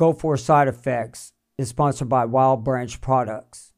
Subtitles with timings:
[0.00, 3.74] Go for Side Effects is sponsored by Wild Branch Products.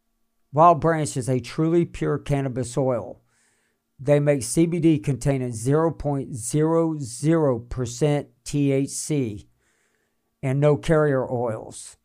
[0.53, 3.21] Wild Branch is a truly pure cannabis oil.
[3.99, 9.47] They make CBD containing 0.00% THC
[10.45, 11.97] and no carrier oils.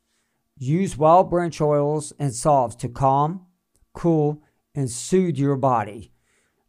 [0.57, 3.45] Use Wild Branch oils and salves to calm,
[3.93, 4.41] cool,
[4.73, 6.11] and soothe your body,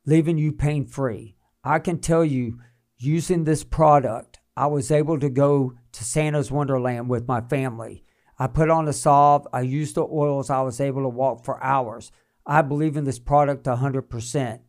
[0.04, 1.34] leaving you pain free.
[1.64, 2.60] I can tell you,
[2.98, 8.04] using this product, I was able to go to Santa's Wonderland with my family.
[8.38, 11.62] I put on the salve, I used the oils, I was able to walk for
[11.62, 12.12] hours.
[12.46, 14.60] I believe in this product 100%.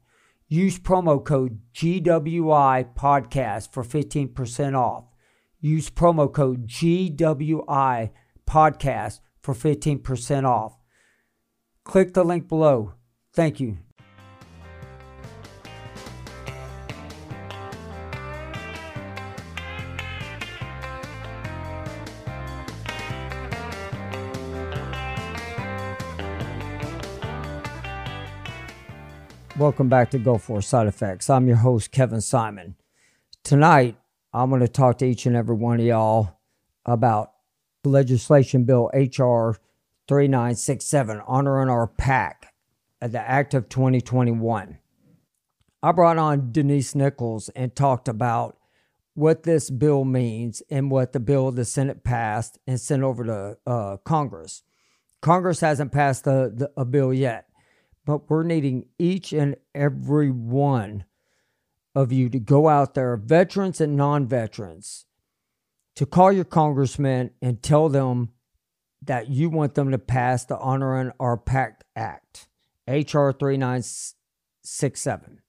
[0.48, 5.06] Use promo code GWI podcast for 15% off.
[5.62, 8.10] Use promo code GWI
[8.48, 10.80] podcast for 15% off.
[11.84, 12.94] Click the link below.
[13.34, 13.78] Thank you.
[29.60, 31.30] Welcome back to Go For Side Effects.
[31.30, 32.78] I'm your host, Kevin Simon.
[33.44, 33.98] Tonight,
[34.32, 36.40] I'm going to talk to each and every one of y'all
[36.86, 37.34] about
[37.84, 39.60] legislation bill HR
[40.08, 42.54] 3967, honoring our PAC
[43.02, 44.78] at the Act of 2021.
[45.84, 48.58] I brought on Denise Nichols and talked about
[49.14, 53.58] what this bill means and what the bill the Senate passed and sent over to
[53.70, 54.64] uh, Congress.
[55.22, 57.49] Congress hasn't passed the, the, a bill yet
[58.10, 61.06] but we're needing each and every one
[61.94, 65.06] of you to go out there, veterans and non veterans,
[65.96, 68.30] to call your congressman and tell them
[69.04, 72.48] that you want them to pass the Honoring Our Pact Act,
[72.88, 73.32] H.R.
[73.32, 75.42] 3967.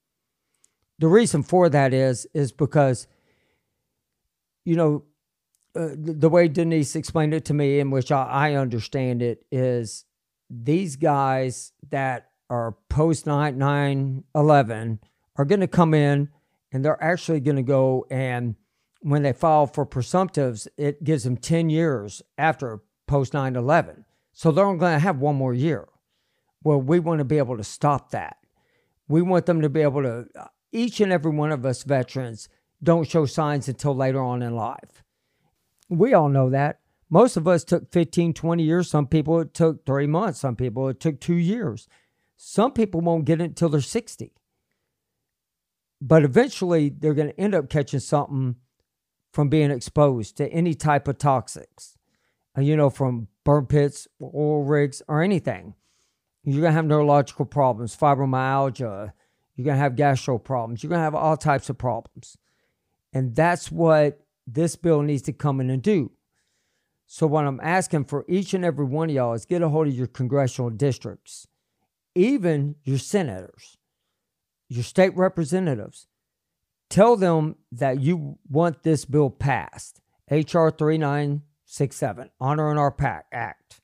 [0.98, 3.06] The reason for that is, is because,
[4.66, 5.04] you know,
[5.74, 10.04] uh, the way Denise explained it to me, in which I, I understand it, is
[10.50, 15.00] these guys that are post 9 11
[15.36, 16.28] are going to come in
[16.72, 18.56] and they're actually going to go and
[19.02, 24.04] when they file for presumptives, it gives them 10 years after post 9 11.
[24.32, 25.88] So they're only going to have one more year.
[26.62, 28.36] Well, we want to be able to stop that.
[29.08, 32.48] We want them to be able to, uh, each and every one of us veterans
[32.82, 35.02] don't show signs until later on in life.
[35.88, 36.80] We all know that.
[37.08, 38.88] Most of us took 15, 20 years.
[38.88, 40.40] Some people it took three months.
[40.40, 41.88] Some people it took two years.
[42.42, 44.32] Some people won't get it until they're 60.
[46.00, 48.56] But eventually, they're going to end up catching something
[49.30, 51.98] from being exposed to any type of toxics,
[52.56, 55.74] uh, you know, from burn pits, oil rigs, or anything.
[56.42, 59.12] You're going to have neurological problems, fibromyalgia.
[59.54, 60.82] You're going to have gastro problems.
[60.82, 62.38] You're going to have all types of problems.
[63.12, 66.12] And that's what this bill needs to come in and do.
[67.04, 69.88] So, what I'm asking for each and every one of y'all is get a hold
[69.88, 71.46] of your congressional districts
[72.14, 73.76] even your senators,
[74.68, 76.06] your state representatives,
[76.88, 80.00] tell them that you want this bill passed.
[80.30, 80.70] H.R.
[80.70, 83.80] 3967, Honoring Our PACT Act.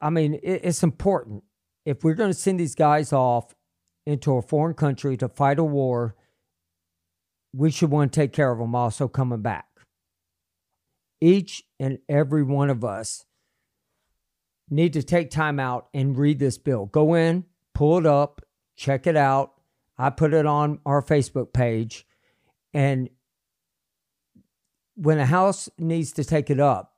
[0.00, 1.42] I mean, it's important.
[1.84, 3.54] If we're going to send these guys off
[4.06, 6.14] into a foreign country to fight a war,
[7.52, 9.66] we should want to take care of them also coming back.
[11.20, 13.24] Each and every one of us
[14.70, 16.86] need to take time out and read this bill.
[16.86, 18.42] Go in, pull it up,
[18.76, 19.54] check it out.
[19.96, 22.06] I put it on our Facebook page.
[22.72, 23.10] And
[24.94, 26.94] when the House needs to take it up,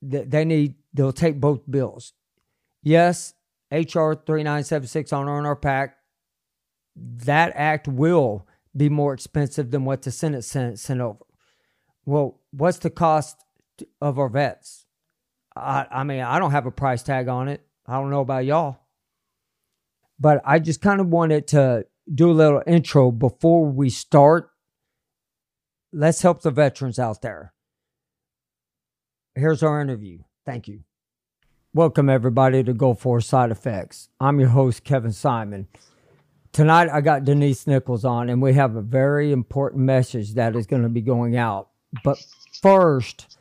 [0.00, 2.12] they need they'll take both bills.
[2.82, 3.34] Yes,
[3.70, 5.96] HR 3976 on our pack
[6.96, 8.46] that act will
[8.76, 11.24] be more expensive than what the Senate sent, sent over.
[12.04, 13.44] Well, what's the cost
[14.00, 14.83] of our vets?
[15.56, 17.64] I, I mean, I don't have a price tag on it.
[17.86, 18.78] I don't know about y'all.
[20.18, 24.50] But I just kind of wanted to do a little intro before we start.
[25.92, 27.52] Let's help the veterans out there.
[29.34, 30.20] Here's our interview.
[30.44, 30.80] Thank you.
[31.72, 34.08] Welcome, everybody, to Go For Side Effects.
[34.20, 35.66] I'm your host, Kevin Simon.
[36.52, 40.66] Tonight, I got Denise Nichols on, and we have a very important message that is
[40.66, 41.70] going to be going out.
[42.04, 42.24] But
[42.62, 43.33] first,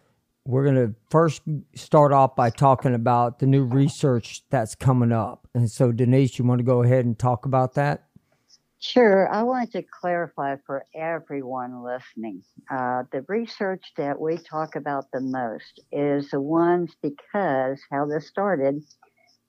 [0.45, 1.41] we're going to first
[1.75, 5.47] start off by talking about the new research that's coming up.
[5.53, 8.05] And so, Denise, you want to go ahead and talk about that?
[8.79, 9.33] Sure.
[9.33, 15.21] I wanted to clarify for everyone listening uh, the research that we talk about the
[15.21, 18.83] most is the ones because how this started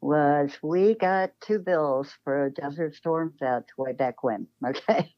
[0.05, 4.47] was we got two bills for Desert Storm vets way back when.
[4.69, 5.15] Okay,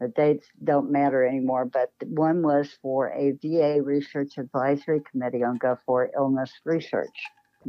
[0.00, 5.58] the dates don't matter anymore, but one was for a VA Research Advisory Committee on
[5.58, 7.14] Gulf War illness research.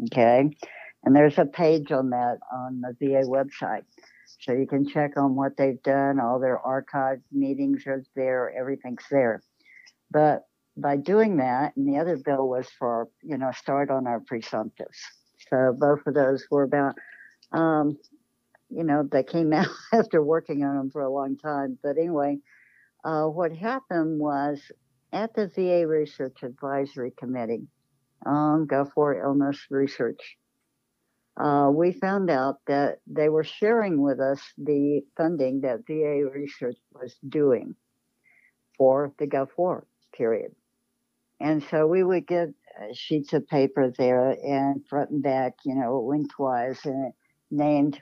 [0.05, 0.49] Okay,
[1.03, 3.83] and there's a page on that on the VA website.
[4.39, 9.03] So you can check on what they've done, all their archived meetings are there, everything's
[9.11, 9.41] there.
[10.09, 10.45] But
[10.77, 14.99] by doing that, and the other bill was for, you know, start on our presumptives.
[15.51, 16.95] So both of those were about,
[17.51, 17.97] um,
[18.69, 21.77] you know, they came out after working on them for a long time.
[21.83, 22.39] But anyway,
[23.03, 24.59] uh, what happened was
[25.13, 27.67] at the VA Research Advisory Committee
[28.25, 30.37] on Gulf War Illness Research,
[31.37, 36.77] uh, we found out that they were sharing with us the funding that VA Research
[36.93, 37.75] was doing
[38.77, 40.51] for the Gulf War period.
[41.39, 42.51] And so we would get uh,
[42.93, 47.13] sheets of paper there and front and back, you know, lengthwise, and it
[47.49, 48.01] named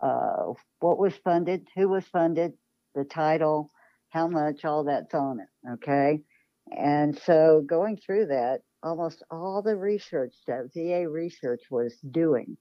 [0.00, 2.52] uh, what was funded, who was funded,
[2.94, 3.70] the title,
[4.10, 5.72] how much, all that's on it.
[5.74, 6.22] Okay.
[6.70, 12.56] And so going through that, almost all the research that VA research was doing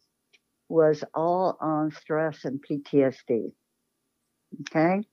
[0.70, 3.52] was all on stress and PTSD.
[4.62, 5.04] Okay.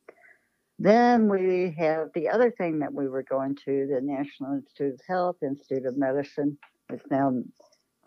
[0.82, 5.00] Then we have the other thing that we were going to, the National Institute of
[5.06, 6.56] Health, Institute of Medicine.
[6.88, 7.42] It's now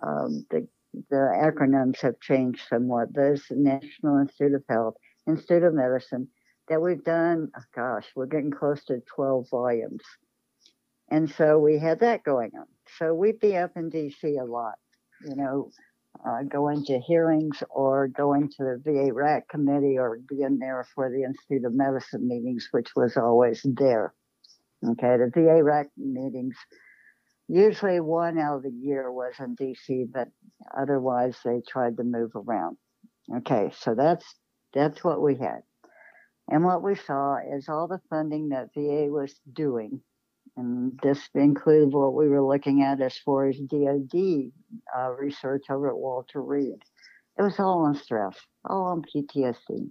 [0.02, 0.68] um, the
[1.10, 3.14] the acronyms have changed somewhat.
[3.14, 4.96] There's the National Institute of Health,
[5.28, 6.28] Institute of Medicine,
[6.68, 7.52] that we've done.
[7.56, 10.02] Oh gosh, we're getting close to 12 volumes,
[11.12, 12.66] and so we had that going on.
[12.98, 14.38] So we'd be up in D.C.
[14.38, 14.80] a lot,
[15.24, 15.70] you know,
[16.26, 21.10] uh, going to hearings or going to the VA RAC committee or being there for
[21.10, 24.14] the Institute of Medicine meetings, which was always there.
[24.86, 26.56] Okay, the VA RAC meetings,
[27.48, 30.28] usually one out of the year was in DC, but
[30.78, 32.78] otherwise they tried to move around.
[33.38, 34.26] Okay, so that's
[34.74, 35.62] that's what we had.
[36.50, 40.02] And what we saw is all the funding that VA was doing
[40.56, 44.52] and this included what we were looking at as far as DoD
[44.96, 46.82] uh, research over at Walter Reed.
[47.38, 49.90] It was all on stress, all on PTSD.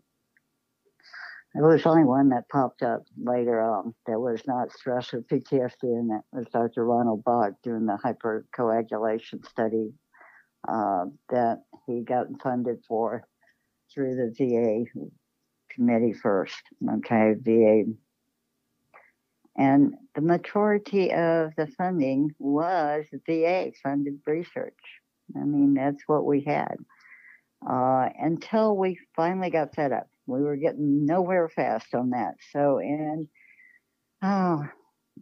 [1.55, 5.83] There was only one that popped up later on that was not stress or PTSD,
[5.83, 6.87] and that was Dr.
[6.87, 9.93] Ronald Bach doing the hypercoagulation study
[10.67, 13.25] uh, that he got funded for
[13.93, 14.85] through the VA
[15.75, 16.63] committee first.
[16.89, 17.85] Okay, VA
[19.57, 24.79] and the majority of the funding was VA funded research.
[25.37, 26.77] I mean, that's what we had.
[27.69, 30.09] Uh, until we finally got fed up.
[30.27, 32.35] We were getting nowhere fast on that.
[32.53, 33.29] So in
[34.23, 34.65] oh,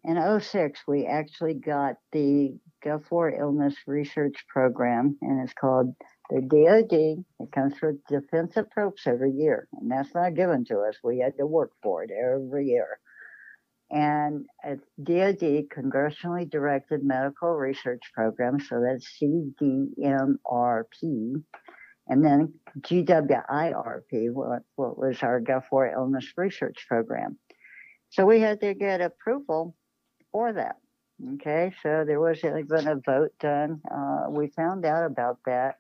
[0.05, 5.95] in 06, we actually got the Gulf War Illness Research Program, and it's called
[6.31, 7.25] the DoD.
[7.41, 10.97] It comes with Defense Approps every year, and that's not given to us.
[11.03, 13.01] We had to work for it every year
[13.91, 19.83] and it's DoD Congressionally Directed Medical Research Program, so that's CDMRP,
[22.09, 27.39] and then GWIRP, what, what was our Gulf War Illness Research Program.
[28.11, 29.75] So we had to get approval
[30.33, 30.77] for that.
[31.35, 33.81] Okay, so there was even a vote done.
[33.91, 35.77] Uh, we found out about that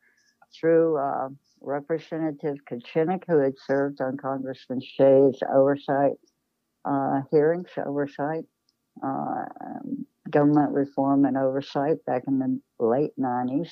[0.54, 1.28] through uh,
[1.60, 6.18] Representative Kucinich, who had served on Congressman Shays' oversight
[6.84, 8.44] uh, hearings, oversight,
[9.02, 9.44] uh,
[10.30, 13.70] government reform and oversight back in the late 90s.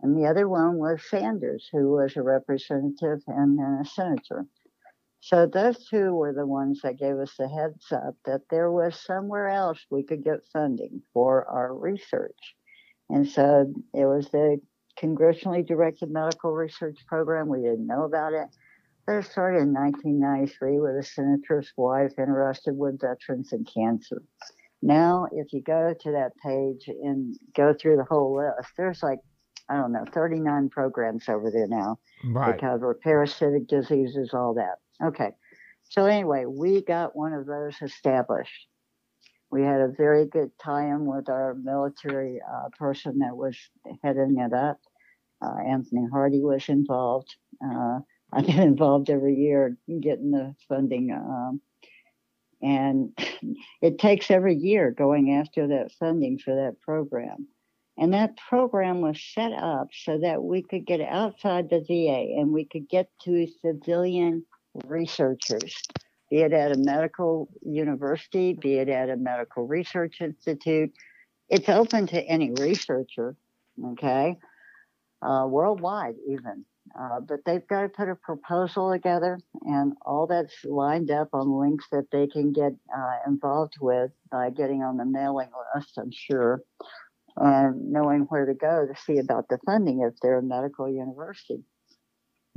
[0.00, 4.46] And the other one was Sanders, who was a representative and then a senator.
[5.20, 9.00] So those two were the ones that gave us the heads up that there was
[9.00, 12.56] somewhere else we could get funding for our research.
[13.08, 14.60] And so it was the
[15.00, 17.46] congressionally directed medical research program.
[17.46, 18.48] We didn't know about it.
[19.06, 24.22] That started in 1993 with a senator's wife interested with veterans and cancer.
[24.80, 29.18] Now, if you go to that page and go through the whole list, there's like,
[29.68, 31.98] I don't know, 39 programs over there now.
[32.24, 32.52] Right.
[32.52, 34.76] They cover parasitic diseases, all that.
[35.04, 35.30] Okay.
[35.84, 38.66] So, anyway, we got one of those established.
[39.50, 43.56] We had a very good tie in with our military uh, person that was
[44.02, 44.80] heading it up.
[45.44, 47.34] Uh, Anthony Hardie was involved.
[47.64, 47.98] Uh,
[48.32, 51.12] I get involved every year getting the funding.
[51.12, 51.60] Um,
[52.62, 53.16] and
[53.82, 57.48] it takes every year going after that funding for that program.
[57.98, 62.50] And that program was set up so that we could get outside the VA and
[62.52, 64.46] we could get to civilian
[64.86, 65.74] researchers,
[66.30, 70.92] be it at a medical university, be it at a medical research institute.
[71.50, 73.36] It's open to any researcher,
[73.88, 74.38] okay?
[75.22, 76.64] uh, worldwide even.
[76.98, 81.58] Uh, but they've got to put a proposal together, and all that's lined up on
[81.58, 86.10] links that they can get uh, involved with by getting on the mailing list, I'm
[86.12, 86.62] sure,
[87.36, 91.64] and knowing where to go to see about the funding if they're a medical university.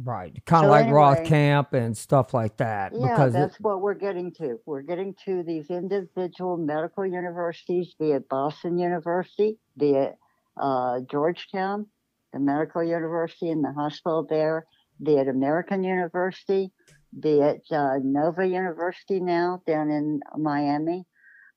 [0.03, 2.91] Right, kind of so like anyway, Roskamp and stuff like that.
[2.93, 4.59] Yeah, because that's it, what we're getting to.
[4.65, 10.15] We're getting to these individual medical universities, be it Boston University, be it
[10.57, 11.87] uh, Georgetown,
[12.35, 14.65] the medical university and the hospital there,
[15.01, 16.69] be it American University,
[17.17, 21.05] be it uh, Nova University now down in Miami,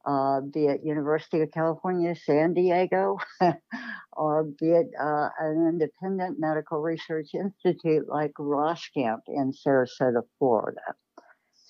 [0.06, 3.16] uh, be it University of California, San Diego,
[4.12, 10.94] or be it uh, an independent medical research institute like Roskamp in Sarasota, Florida.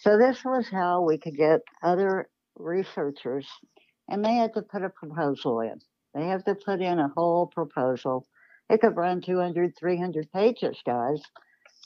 [0.01, 3.49] So this was how we could get other researchers,
[4.07, 5.79] and they had to put a proposal in.
[6.15, 8.27] They have to put in a whole proposal
[8.71, 11.21] it could run 200, 300 pages, guys.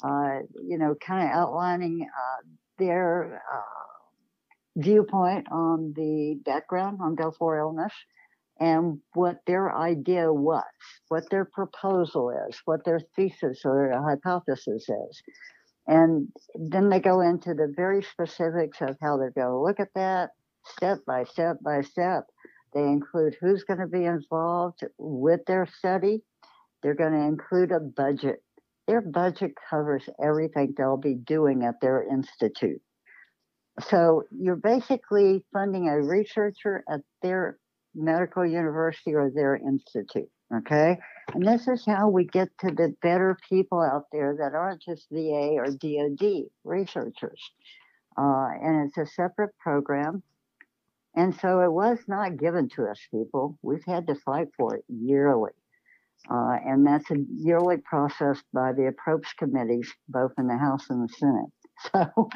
[0.03, 2.49] Uh, you know, kind of outlining uh,
[2.79, 3.83] their uh,
[4.77, 7.93] viewpoint on the background on Gulf illness
[8.59, 10.65] and what their idea was,
[11.09, 15.23] what their proposal is, what their thesis or hypothesis is.
[15.87, 19.95] And then they go into the very specifics of how they're going to look at
[19.95, 20.31] that
[20.65, 22.25] step by step by step.
[22.73, 26.23] They include who's going to be involved with their study,
[26.83, 28.43] they're going to include a budget.
[28.89, 32.83] Their budget covers everything they'll be doing at their institute.
[33.89, 37.59] So you're basically funding a researcher at their
[37.95, 40.29] medical university or their institute.
[40.55, 40.99] Okay.
[41.33, 45.07] And this is how we get to the better people out there that aren't just
[45.11, 47.41] VA or DOD researchers.
[48.19, 50.23] Uh, and it's a separate program.
[51.15, 53.59] And so it was not given to us, people.
[53.63, 55.53] We've had to fight for it yearly.
[56.31, 61.09] Uh, and that's a yearly process by the approps committees, both in the House and
[61.09, 61.51] the Senate.
[61.93, 62.29] So,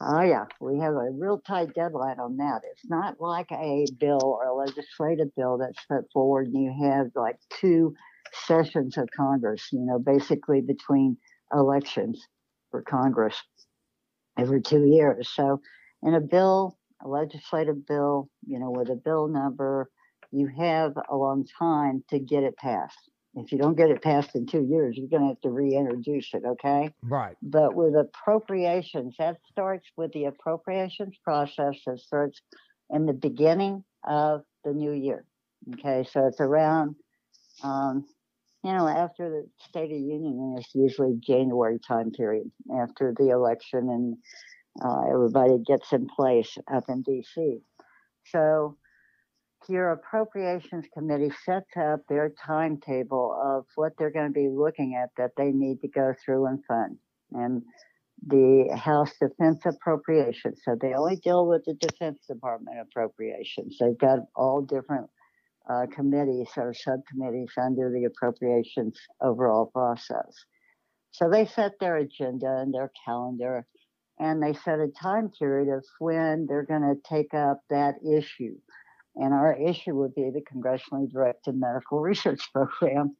[0.00, 2.62] oh yeah, we have a real tight deadline on that.
[2.72, 7.08] It's not like a bill or a legislative bill that's put forward and you have
[7.14, 7.94] like two
[8.32, 11.18] sessions of Congress, you know, basically between
[11.52, 12.26] elections
[12.70, 13.36] for Congress
[14.38, 15.28] every two years.
[15.28, 15.60] So,
[16.02, 19.90] in a bill, a legislative bill, you know, with a bill number,
[20.32, 23.10] you have a long time to get it passed.
[23.36, 26.30] If you don't get it passed in two years, you're going to have to reintroduce
[26.32, 26.92] it, okay?
[27.02, 27.36] Right.
[27.42, 32.40] But with appropriations, that starts with the appropriations process that starts
[32.90, 35.24] in the beginning of the new year.
[35.74, 36.94] Okay, so it's around,
[37.62, 38.06] um,
[38.64, 42.50] you know, after the State of Union, and it's usually January time period
[42.80, 44.16] after the election, and
[44.82, 47.58] uh, everybody gets in place up in D.C.
[48.26, 48.76] So
[49.68, 55.10] your appropriations committee sets up their timetable of what they're going to be looking at
[55.16, 56.98] that they need to go through and fund.
[57.32, 57.62] And
[58.26, 60.60] the House Defense Appropriations.
[60.64, 63.76] So they only deal with the Defense Department appropriations.
[63.78, 65.08] They've got all different
[65.68, 70.32] uh, committees or subcommittees under the appropriations overall process.
[71.10, 73.66] So they set their agenda and their calendar,
[74.18, 78.56] and they set a time period of when they're going to take up that issue
[79.16, 83.16] and our issue would be the congressionally directed medical research program.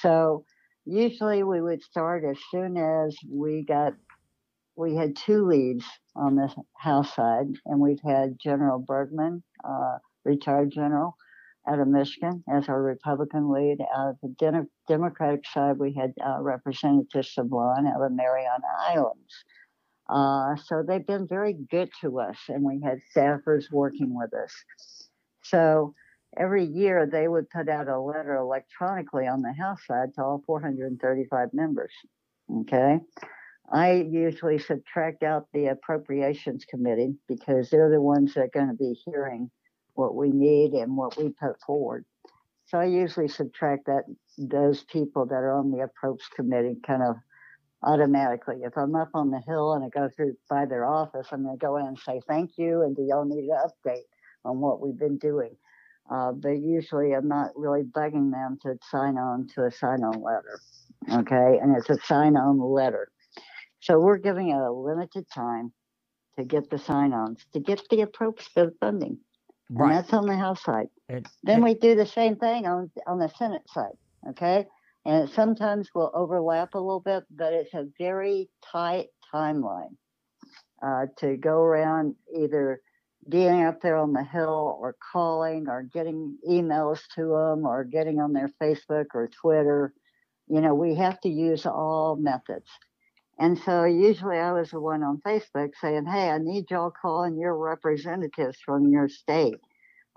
[0.00, 0.44] So
[0.84, 3.94] usually we would start as soon as we got
[4.76, 5.84] we had two leads
[6.16, 11.16] on the House side, and we've had General Bergman, uh, retired general
[11.68, 13.78] out of Michigan, as our Republican lead.
[13.94, 19.44] Out of the De- Democratic side, we had uh, Representative Sablan out of Mariana Islands.
[20.08, 25.09] Uh, so they've been very good to us, and we had staffers working with us.
[25.50, 25.94] So
[26.38, 30.42] every year they would put out a letter electronically on the House side to all
[30.46, 31.92] 435 members.
[32.60, 32.98] Okay.
[33.72, 38.74] I usually subtract out the appropriations committee because they're the ones that are going to
[38.74, 39.50] be hearing
[39.94, 42.04] what we need and what we put forward.
[42.66, 44.04] So I usually subtract that
[44.38, 47.16] those people that are on the approps committee kind of
[47.82, 48.58] automatically.
[48.62, 51.58] If I'm up on the hill and I go through by their office, I'm going
[51.58, 54.06] to go in and say thank you and do y'all need an update?
[54.44, 55.56] On what we've been doing.
[56.10, 60.22] Uh, but usually I'm not really bugging them to sign on to a sign on
[60.22, 60.60] letter.
[61.08, 61.58] Okay.
[61.62, 63.10] And it's a sign on letter.
[63.80, 65.72] So we're giving it a limited time
[66.38, 69.18] to get the sign ons, to get the approach to the funding.
[69.70, 69.90] Right.
[69.90, 70.88] And that's on the House side.
[71.08, 73.96] It, then it, we do the same thing on, on the Senate side.
[74.30, 74.66] Okay.
[75.06, 79.96] And it sometimes will overlap a little bit, but it's a very tight timeline
[80.82, 82.82] uh, to go around either
[83.28, 88.18] being up there on the hill or calling or getting emails to them or getting
[88.18, 89.92] on their Facebook or Twitter,
[90.50, 92.68] You know, we have to use all methods.
[93.38, 97.38] And so usually I was the one on Facebook saying, hey, I need y'all calling
[97.38, 99.60] your representatives from your state.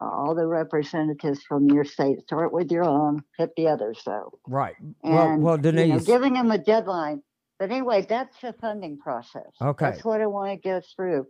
[0.02, 2.20] Uh, all the representatives from your state.
[2.24, 4.40] Start with your own, hit the others though.
[4.48, 4.76] Right.
[5.04, 5.88] And well, well, Denise.
[5.88, 7.22] You know, giving them a deadline.
[7.60, 9.52] But anyway, that's the funding process.
[9.62, 9.86] Okay.
[9.86, 11.28] That's what I want to get through.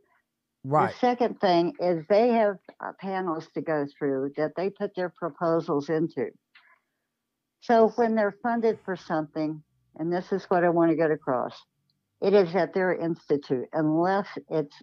[0.63, 0.91] Right.
[0.91, 5.09] The second thing is they have uh, panels to go through that they put their
[5.09, 6.27] proposals into.
[7.61, 9.63] So when they're funded for something,
[9.95, 11.53] and this is what I want to get across,
[12.21, 14.75] it is at their institute, unless it's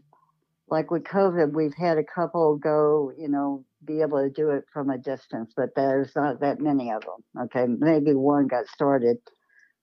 [0.69, 4.65] like with COVID, we've had a couple go, you know, be able to do it
[4.73, 7.45] from a distance, but there's not that many of them.
[7.45, 9.19] Okay, maybe one got started,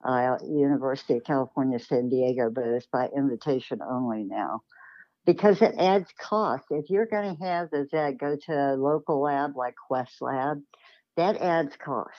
[0.07, 4.61] uh, University of California, San Diego, but it's by invitation only now
[5.27, 6.63] because it adds cost.
[6.72, 10.62] If you're going to have the vet go to a local lab like Quest Lab,
[11.17, 12.17] that adds cost.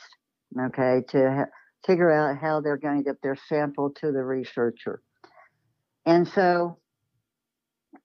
[0.57, 1.51] Okay, to ha-
[1.87, 5.01] figure out how they're going to get their sample to the researcher.
[6.05, 6.79] And so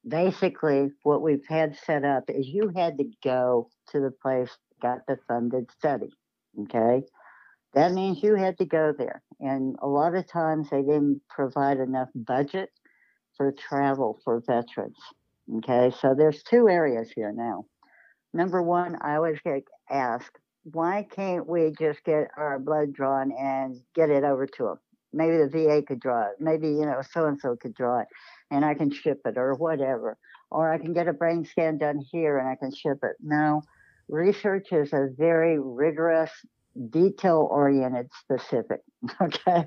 [0.08, 4.50] basically, what we've had set up is you had to go to the place
[4.82, 6.14] got the funded study.
[6.64, 7.04] Okay.
[7.74, 9.22] That means you had to go there.
[9.40, 12.70] And a lot of times they didn't provide enough budget
[13.38, 14.98] for travel for veterans.
[15.58, 15.92] Okay.
[16.00, 17.66] So there's two areas here now.
[18.34, 23.76] Number one, I always get asked, why can't we just get our blood drawn and
[23.94, 24.80] get it over to them?
[25.12, 26.36] Maybe the VA could draw it.
[26.40, 28.08] Maybe, you know, so and so could draw it
[28.50, 30.18] and I can ship it or whatever.
[30.50, 33.16] Or I can get a brain scan done here and I can ship it.
[33.22, 33.62] No,
[34.08, 36.32] research is a very rigorous,
[36.90, 38.82] detail oriented, specific.
[39.22, 39.66] Okay.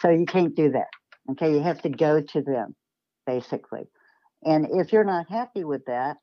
[0.00, 0.88] So you can't do that.
[1.32, 1.52] Okay.
[1.52, 2.76] You have to go to them,
[3.26, 3.88] basically.
[4.44, 6.18] And if you're not happy with that,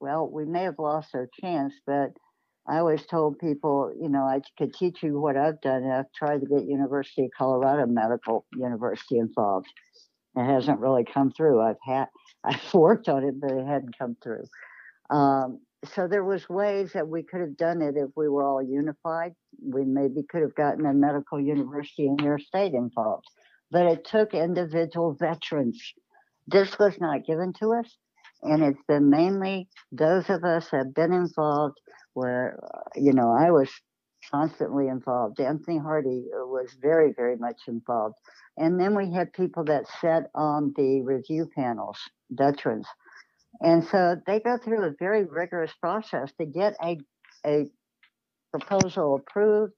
[0.00, 2.12] well, we may have lost our chance, but
[2.68, 5.84] I always told people, you know, I could teach you what I've done.
[5.84, 9.68] And I've tried to get University of Colorado Medical University involved.
[10.36, 11.60] It hasn't really come through.
[11.62, 12.06] I've had,
[12.44, 14.44] I've worked on it, but it hadn't come through.
[15.10, 18.62] Um, so there was ways that we could have done it if we were all
[18.62, 19.34] unified.
[19.62, 23.26] We maybe could have gotten a medical university in your state involved,
[23.70, 25.80] but it took individual veterans.
[26.46, 27.96] This was not given to us,
[28.42, 31.78] and it's been mainly those of us have been involved
[32.14, 33.68] where, uh, you know, I was
[34.30, 35.40] constantly involved.
[35.40, 38.14] Anthony Hardie was very, very much involved.
[38.56, 41.98] And then we had people that sat on the review panels,
[42.30, 42.86] veterans.
[43.60, 46.98] And so they go through a very rigorous process to get a,
[47.46, 47.66] a
[48.50, 49.72] proposal approved.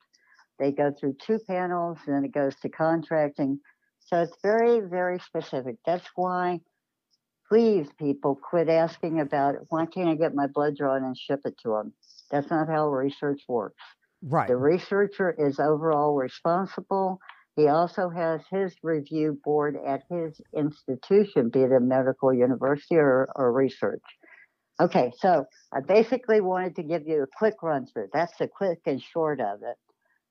[0.59, 3.61] They go through two panels, and then it goes to contracting.
[4.09, 5.77] So it's very, very specific.
[5.85, 6.61] That's why,
[7.49, 11.59] please, people, quit asking about why can't I get my blood drawn and ship it
[11.63, 11.93] to them?
[12.31, 13.83] That's not how research works.
[14.23, 14.49] Right.
[14.49, 17.21] The researcher is overall responsible.
[17.55, 23.29] He also has his review board at his institution, be it a medical university or,
[23.37, 24.03] or research.
[24.81, 28.09] Okay, so I basically wanted to give you a quick run through.
[28.13, 29.77] That's the quick and short of it.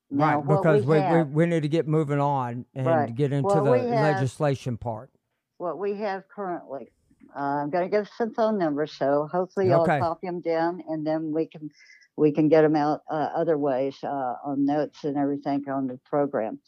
[0.10, 0.36] Right.
[0.38, 3.13] what Because we, we, have- we need to get moving on and Right.
[3.13, 5.12] get into Well, the have- legislation part.
[5.58, 6.91] what we have currently.
[7.36, 10.00] Uh, I'm going to give some phone numbers, so hopefully you'll Okay.
[10.00, 11.70] copy them down, and then we can
[12.15, 16.00] we can get them out uh, other ways uh, on notes and everything on the
[16.06, 16.60] program.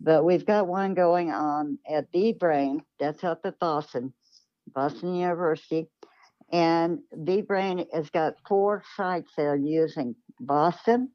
[0.00, 4.12] But we've got one going on at B Brain, that's up at Boston,
[4.74, 5.88] Boston University,
[6.52, 11.10] and B Brain has got four sites they're using: Boston,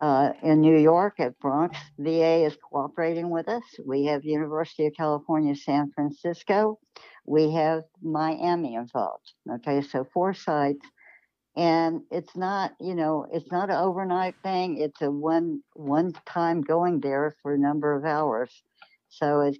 [0.00, 1.78] uh, in New York at Bronx.
[1.98, 3.62] VA is cooperating with us.
[3.84, 6.78] We have University of California, San Francisco.
[7.26, 9.32] We have Miami involved.
[9.50, 10.86] Okay, so four sites.
[11.56, 14.78] And it's not, you know, it's not an overnight thing.
[14.78, 18.62] It's a one one time going there for a number of hours.
[19.08, 19.58] So it's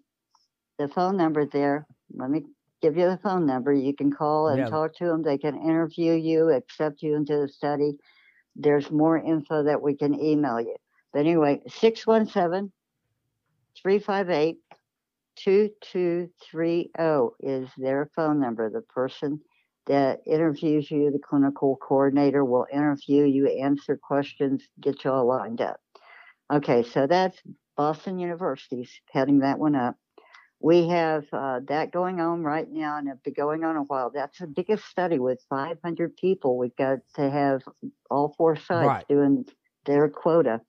[0.78, 1.86] the phone number there.
[2.14, 2.44] Let me
[2.80, 3.72] give you the phone number.
[3.72, 4.70] You can call and Yeah.
[4.70, 5.22] talk to them.
[5.22, 7.98] They can interview you, accept you into the study
[8.56, 10.76] there's more info that we can email you.
[11.12, 12.72] But anyway, 617
[13.82, 14.58] 358
[15.36, 16.90] 2230
[17.40, 18.70] is their phone number.
[18.70, 19.40] The person
[19.86, 25.60] that interviews you, the clinical coordinator, will interview you, answer questions, get you all lined
[25.60, 25.80] up.
[26.52, 27.38] Okay, so that's
[27.76, 29.96] Boston University's heading that one up.
[30.62, 34.10] We have uh, that going on right now, and it's been going on a while.
[34.14, 36.58] That's the biggest study with 500 people.
[36.58, 37.62] We've got to have
[38.10, 39.08] all four sites Right.
[39.08, 39.46] doing
[39.86, 40.60] their quota.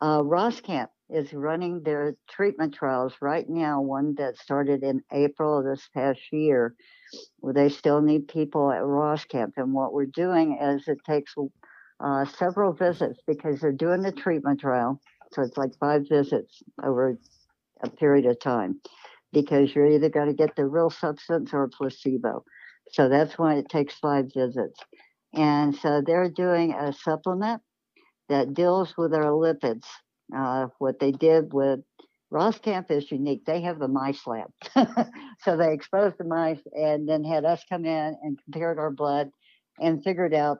[0.00, 5.64] Uh, Roskamp is running their treatment trials right now, one that started in April of
[5.64, 6.74] this past year.
[7.42, 9.52] They still need people at Roskamp.
[9.56, 11.34] And what we're doing is it takes
[12.00, 15.00] uh, several visits because they're doing the treatment trial.
[15.32, 17.16] So it's like five visits over
[17.82, 18.80] a period of time
[19.32, 22.44] because you're either going to get the real substance or a placebo.
[22.92, 24.80] So that's why it takes five visits.
[25.34, 27.60] And so they're doing a supplement
[28.28, 29.84] that deals with our lipids.
[30.34, 31.80] Uh, what they did with
[32.32, 33.44] Roskamp is unique.
[33.46, 34.50] They have the mice lab.
[35.40, 39.30] so they exposed the mice and then had us come in and compared our blood
[39.78, 40.58] and figured out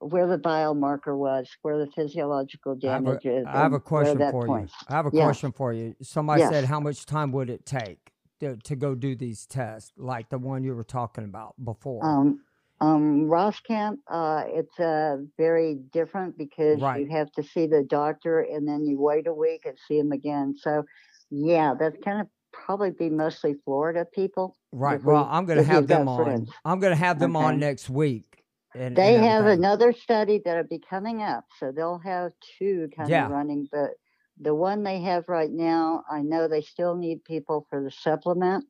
[0.00, 3.46] where the biomarker was, where the physiological damage I is.
[3.46, 4.74] I have a question for points.
[4.80, 4.86] you.
[4.88, 5.24] I have a Yeah.
[5.24, 5.94] question for you.
[6.02, 6.50] Somebody Yes.
[6.50, 10.38] said, how much time would it take to, to go do these tests, like the
[10.38, 12.04] one you were talking about before?
[12.04, 12.40] Um,
[12.80, 17.00] um, uh, it's uh, very different because Right.
[17.00, 20.12] you have to see the doctor and then you wait a week and see him
[20.12, 20.54] again.
[20.56, 20.84] So,
[21.30, 24.56] yeah, that's kind of probably be mostly Florida people.
[24.72, 25.02] right.
[25.02, 26.46] Well, we- I'm going to have them on.
[26.64, 28.27] I'm going to have them on next week.
[28.78, 33.10] And, They and have another study that'll be coming up, so they'll have two kind
[33.10, 33.26] Yeah.
[33.26, 33.68] of running.
[33.72, 33.92] But
[34.40, 38.64] the one they have right now, I know they still need people for the supplement,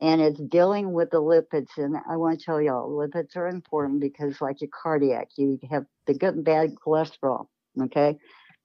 [0.00, 1.76] and it's dealing with the lipids.
[1.76, 5.86] And I want to tell y'all, lipids are important because, like your cardiac, you have
[6.06, 7.46] the good and bad cholesterol.
[7.80, 8.16] Okay,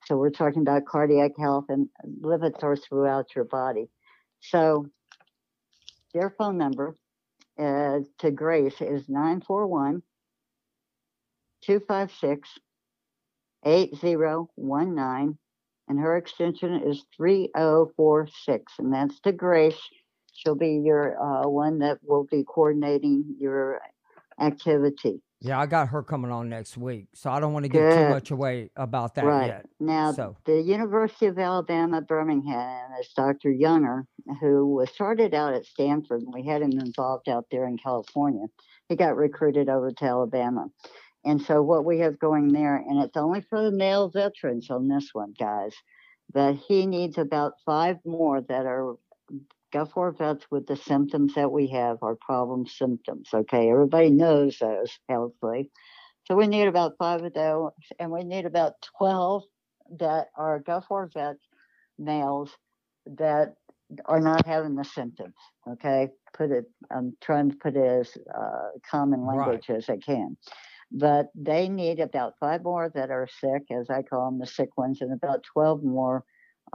[0.05, 1.89] so we're talking about cardiac health, and
[2.21, 3.89] lipids are throughout your body.
[4.41, 4.87] So
[6.13, 6.95] their phone number
[7.59, 10.01] uh, to Grace is 941
[11.65, 12.49] 256
[13.65, 15.37] 8019,
[15.87, 19.79] and her extension is 3046, and that's to Grace.
[20.33, 23.81] She'll be your uh, one that will be coordinating your
[24.39, 25.21] activity.
[25.41, 28.09] Yeah, I got her coming on next week, so I don't want to give too
[28.09, 29.47] much away about that right.
[29.47, 29.65] yet.
[29.79, 33.51] Now, So- the University of Alabama, Birmingham, is Dr.
[33.51, 34.05] Younger,
[34.41, 38.45] who was started out at Stanford, and we had him involved out there in California.
[38.89, 40.67] He got recruited over to Alabama.
[41.25, 44.87] And so, what we have going there, and it's only for the male veterans on
[44.87, 45.73] this one, guys,
[46.31, 48.95] but he needs about five more that are
[49.73, 53.29] Gulf vets with the symptoms that we have, our problem symptoms.
[53.33, 55.69] Okay, everybody knows those, hopefully.
[56.25, 59.43] So we need about five of those, and we need about 12
[59.99, 61.43] that are Gulf War vets,
[61.99, 62.51] males,
[63.05, 63.55] that
[64.05, 65.35] are not having the symptoms.
[65.67, 69.37] Okay, put it, I'm trying to put it as uh, common Right.
[69.37, 70.37] language as I can.
[70.91, 74.77] But they need about five more that are sick, as I call them, the sick
[74.77, 76.23] ones, and about 12 more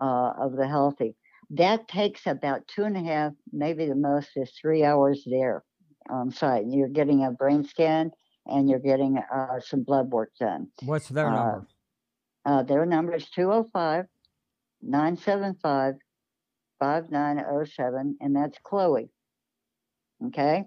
[0.01, 1.16] uh, of the healthy.
[1.51, 5.64] That takes about two and a half, maybe the most is three hours there
[6.09, 6.64] on site.
[6.68, 8.11] You're getting a brain scan
[8.46, 10.68] and you're getting uh, some blood work done.
[10.85, 11.66] What's their Uh, number?
[12.44, 14.07] Uh, their number is 205
[14.83, 15.94] 975
[16.79, 19.11] 5907, and that's Chloe.
[20.27, 20.64] Okay.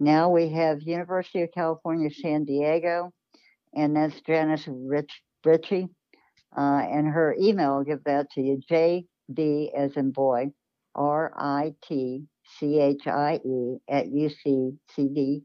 [0.00, 3.12] Now we have University of California, San Diego,
[3.74, 5.88] and that's Janice Rich, Ritchie.
[6.56, 10.52] Uh, and her email, I'll give that to you JB as in boy,
[10.94, 12.24] R I T
[12.58, 15.42] C H I E at UCCD,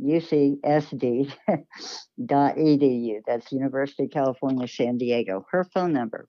[0.00, 1.32] UCSD
[2.26, 3.20] dot edu.
[3.26, 5.44] That's University of California, San Diego.
[5.50, 6.28] Her phone number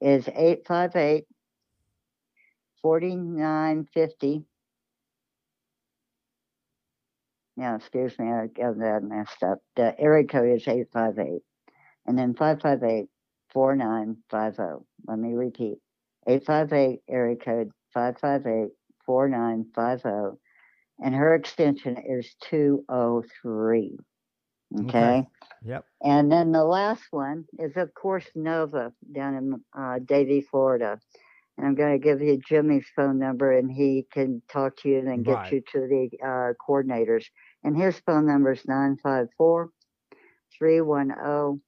[0.00, 1.24] is 858
[2.82, 4.44] 4950.
[7.56, 9.58] Yeah, excuse me, I got that messed up.
[9.76, 11.42] The area code is 858
[12.06, 13.08] and then 558
[13.52, 14.84] 4950.
[15.06, 15.78] Let me repeat
[16.26, 18.70] 858 area code 558
[19.04, 20.38] 4950.
[21.02, 23.98] And her extension is 203.
[24.72, 24.88] Okay.
[24.88, 25.26] okay?
[25.64, 25.84] Yep.
[26.02, 31.00] And then the last one is, of course, Nova down in uh, Davie, Florida.
[31.58, 34.98] And I'm going to give you Jimmy's phone number, and he can talk to you
[34.98, 35.52] and then get Right.
[35.52, 37.24] you to the uh, coordinators.
[37.64, 39.70] And his phone number is 954
[40.58, 41.60] 310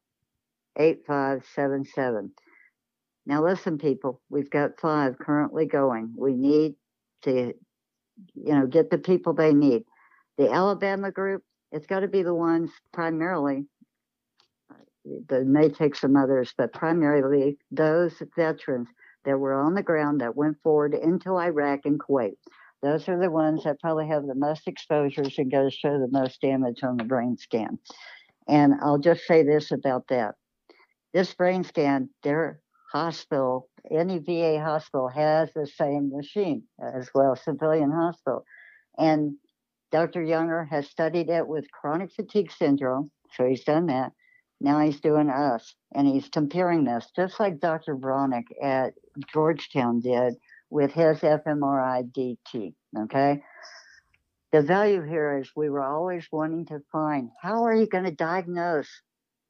[0.76, 2.32] 8577.
[3.26, 6.14] Now, listen, people, we've got five currently going.
[6.16, 6.74] We need
[7.22, 7.52] to,
[8.34, 9.84] you know, get the people they need.
[10.38, 13.66] The Alabama group, it's got to be the ones primarily
[15.04, 18.88] they may take some others, but primarily those veterans
[19.24, 22.36] that were on the ground that went forward into Iraq and Kuwait.
[22.82, 26.08] Those are the ones that probably have the most exposures and go to show the
[26.10, 27.78] most damage on the brain scan.
[28.48, 30.34] And I'll just say this about that.
[31.14, 37.90] This brain scan, their hospital, any VA hospital has the same machine as well, civilian
[37.90, 38.44] hospital.
[38.98, 39.36] And
[39.92, 40.22] Dr.
[40.22, 44.12] Younger has studied it with chronic fatigue syndrome, so he's done that.
[44.62, 47.96] Now he's doing us, and he's comparing this, just like Dr.
[47.96, 48.94] Baraniuk at
[49.32, 50.34] Georgetown did
[50.70, 52.74] with his fMRI DT.
[52.96, 53.42] Okay.
[54.52, 58.10] The value here is we were always wanting to find how are you going to
[58.10, 58.88] diagnose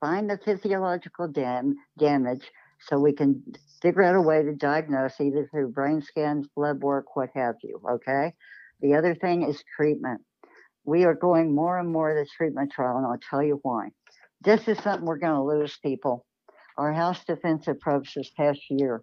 [0.01, 3.43] find the physiological dam- damage so we can
[3.81, 7.81] figure out a way to diagnose either through brain scans, blood work, what have you.
[7.89, 8.33] Okay.
[8.81, 10.23] The other thing is treatment.
[10.85, 13.91] We are going more and more to treatment trial, and I'll tell you why.
[14.45, 16.27] This is something we're going to lose, people.
[16.77, 19.03] Our House Defense approps this past year,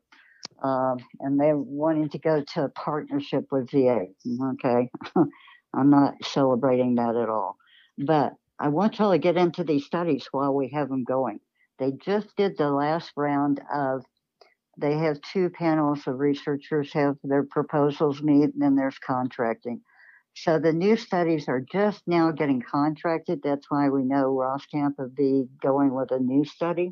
[0.64, 4.08] um, and they're wanting to go to a partnership with VA.
[4.54, 4.90] Okay.
[5.74, 7.58] I'm not celebrating that at all.
[7.98, 11.40] But I want y'all to get into these studies while we have them going.
[11.78, 14.04] They just did the last round of,
[14.78, 19.82] they have two panels of researchers have their proposals meet, and then there's contracting.
[20.36, 23.42] So the new studies are just now getting contracted.
[23.44, 26.92] That's why we know Roskamp will be going with a new study.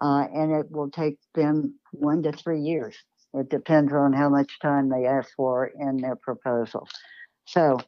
[0.00, 2.96] Uh, and it will take them one to three years.
[3.34, 6.86] It depends on how much time they ask for in their proposal.
[7.46, 7.78] So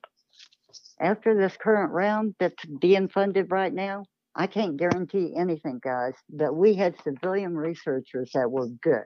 [1.00, 6.57] after this current round that's being funded right now, I can't guarantee anything, guys, but
[6.57, 9.05] we had civilian researchers that were good.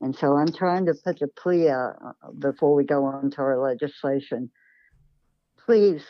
[0.00, 3.38] And so I'm trying to put the plea out uh, before we go on to
[3.38, 4.50] our legislation.
[5.66, 6.04] Please,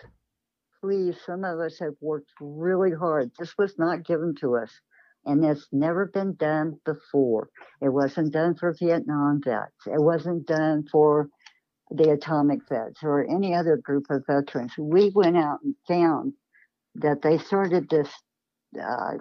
[0.81, 3.31] please, some of us have worked really hard.
[3.39, 4.71] This was not given to us,
[5.25, 7.49] and it's never been done before.
[7.81, 11.29] It wasn't done for Vietnam vets, it wasn't done for
[11.91, 14.73] the atomic vets or any other group of veterans.
[14.79, 16.33] We went out and found
[16.97, 18.09] that they started this
[18.81, 19.13] uh,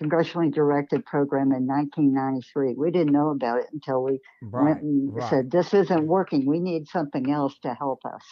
[0.00, 2.74] congressionally directed program in 1993.
[2.76, 5.30] We didn't know about it until we right, went and right.
[5.30, 6.46] said, This isn't working.
[6.46, 8.22] We need something else to help us.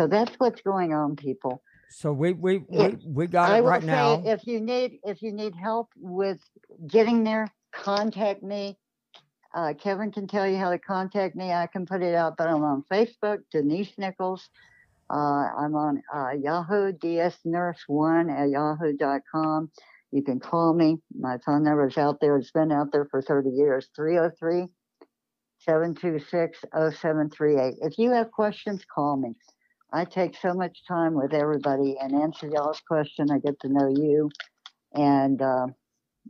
[0.00, 1.62] So that's what's going on, people.
[1.90, 4.22] So we we we, we got it right now.
[4.24, 6.40] If you need if you need help with
[6.86, 8.78] getting there, contact me.
[9.54, 11.52] Uh, Kevin can tell you how to contact me.
[11.52, 14.48] I can put it out, but I'm on Facebook, Denise Nichols.
[15.12, 19.70] Uh, I'm on uh, Yahoo, dsnurse1 at yahoo.com.
[20.12, 20.96] You can call me.
[21.14, 22.38] My phone number is out there.
[22.38, 24.66] It's been out there for 30 years 303
[25.58, 27.74] 726 0738.
[27.82, 29.34] If you have questions, call me.
[29.92, 33.30] I take so much time with everybody and answer y'all's question.
[33.30, 34.30] I get to know you
[34.94, 35.66] and uh,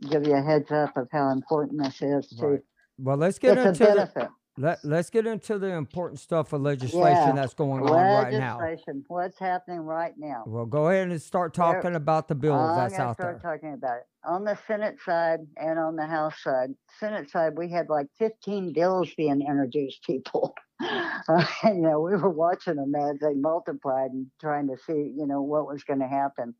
[0.09, 2.59] give you a heads up of how important this is to right.
[2.97, 4.29] Well, let's get into the,
[4.61, 7.31] let Let's get into the important stuff of legislation yeah.
[7.33, 8.59] that's going on right now.
[8.59, 9.03] Legislation.
[9.07, 10.43] What's happening right now?
[10.45, 13.53] Well, go ahead and start talking there, about the bills I'm that's out start there.
[13.53, 16.69] Talking about it on the Senate side and on the House side.
[16.99, 20.03] Senate side, we had like 15 bills being introduced.
[20.03, 25.13] People, uh, you know, we were watching them as they multiplied and trying to see,
[25.17, 26.53] you know, what was going to happen.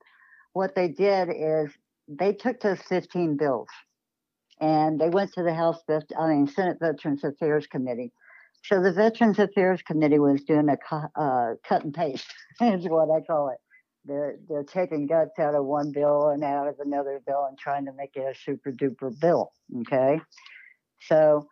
[0.54, 1.72] What they did is
[2.08, 3.68] they took those 15 bills
[4.62, 8.14] and they went to the House, I mean, Senate Veterans Affairs Committee.
[8.64, 10.78] So the Veterans Affairs Committee was doing a
[11.20, 13.58] uh, cut and paste, is what I call it.
[14.06, 17.86] They're they're taking guts out of one bill and out of another bill and trying
[17.86, 19.52] to make it a super duper bill.
[19.82, 20.20] Okay,
[21.02, 21.48] so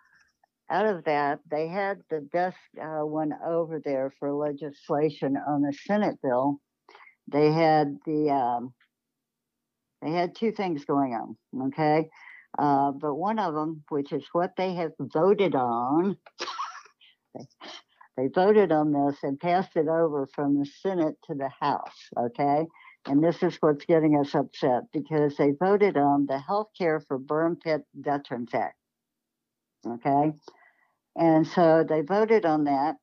[0.70, 5.74] out of that, they had the desk uh, one over there for legislation on the
[5.74, 6.60] Senate bill.
[7.28, 8.74] They had the um,
[10.02, 11.38] they had two things going on.
[11.68, 12.10] Okay,
[12.58, 16.18] uh, but one of them, which is what they have voted on,
[17.36, 17.46] they,
[18.18, 22.10] they voted on this and passed it over from the Senate to the House.
[22.18, 22.66] Okay.
[23.06, 27.18] And this is what's getting us upset because they voted on the Health Care for
[27.18, 28.76] Burn Pit Veterans Act.
[29.88, 30.34] Okay.
[31.16, 32.96] And so they voted on that.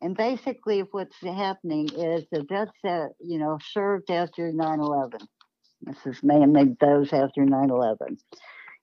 [0.00, 5.20] And basically, what's happening is the vets that, you know, served after 9 11.
[5.82, 8.18] This is mainly those after 9 11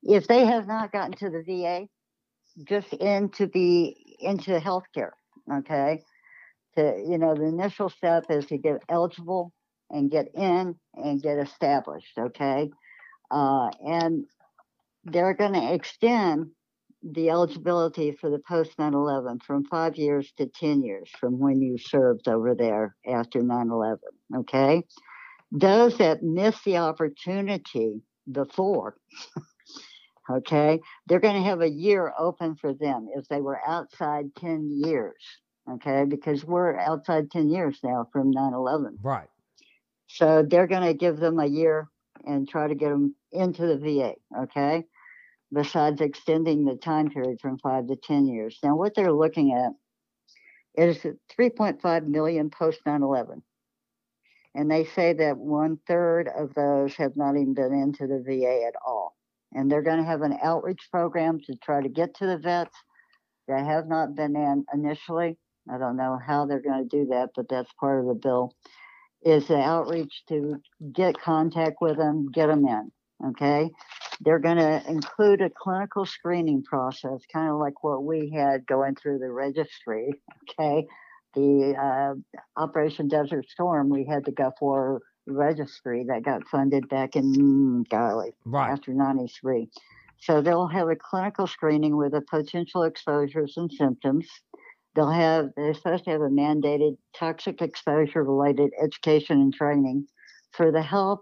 [0.04, 1.88] if they have not gotten to the VA,
[2.66, 5.12] just into the into healthcare,
[5.52, 6.02] okay.
[6.78, 9.54] To you know, the initial step is to get eligible
[9.90, 12.70] and get in and get established, okay.
[13.30, 14.26] Uh, and
[15.06, 16.52] they're going to extend
[17.04, 21.78] the eligibility for the post 9/11 from five years to 10 years from when you
[21.78, 23.98] served over there after 9/11.
[24.38, 24.84] Okay,
[25.52, 28.96] those that miss the opportunity before
[30.30, 30.80] Okay.
[31.08, 35.22] They're going to have a year open for them if they were outside 10 years.
[35.70, 36.06] Okay.
[36.06, 39.00] Because we're outside 10 years now from 9 11.
[39.02, 39.30] Right.
[40.08, 41.88] So they're going to give them a year
[42.26, 44.14] and try to get them into the VA.
[44.44, 44.84] Okay.
[45.54, 48.58] Besides extending the time period from five to 10 years.
[48.64, 49.72] Now, what they're looking at
[50.82, 50.98] is
[51.38, 53.44] 3.5 million post 9 11.
[54.54, 58.66] And they say that one third of those have not even been into the VA
[58.68, 59.16] at all
[59.54, 62.76] and they're going to have an outreach program to try to get to the vets
[63.48, 65.38] that have not been in initially.
[65.70, 68.56] I don't know how they're going to do that, but that's part of the bill.
[69.24, 70.56] Is the outreach to
[70.94, 72.92] get contact with them, get them in.
[73.24, 73.70] Okay.
[74.22, 78.96] they're going to include a clinical screening process, kind of like what we had going
[78.96, 80.12] through the registry.
[80.60, 80.88] Okay.
[81.34, 87.16] The uh, Operation Desert Storm, we had to go for registry that got funded back
[87.16, 88.70] in golly Right.
[88.72, 89.70] after 93.
[90.20, 94.28] So they'll have a clinical screening with the potential exposures and symptoms.
[94.94, 100.08] They'll have, they're supposed to have a mandated toxic exposure related education and training
[100.52, 101.22] for the health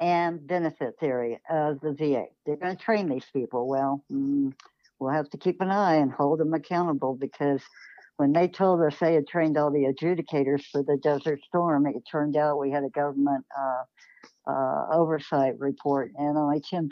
[0.00, 2.24] and benefit area of the VA.
[2.46, 3.68] They're going to train these people.
[3.68, 4.52] Well, mm,
[4.98, 7.62] we'll have to keep an eye and hold them accountable because
[8.20, 12.02] when they told us they had trained all the adjudicators for the Desert Storm, it
[12.02, 13.84] turned out we had a government uh,
[14.46, 16.90] uh, oversight report and only 10%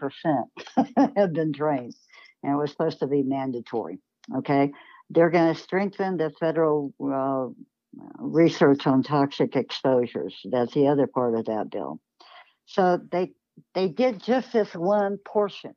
[1.16, 1.94] had been trained.
[2.42, 3.98] And it was supposed to be mandatory.
[4.38, 4.72] Okay.
[5.10, 7.48] They're going to strengthen the federal uh,
[8.18, 10.34] research on toxic exposures.
[10.50, 12.00] That's the other part of that bill.
[12.64, 13.32] So they
[13.74, 15.74] they did just this one portion.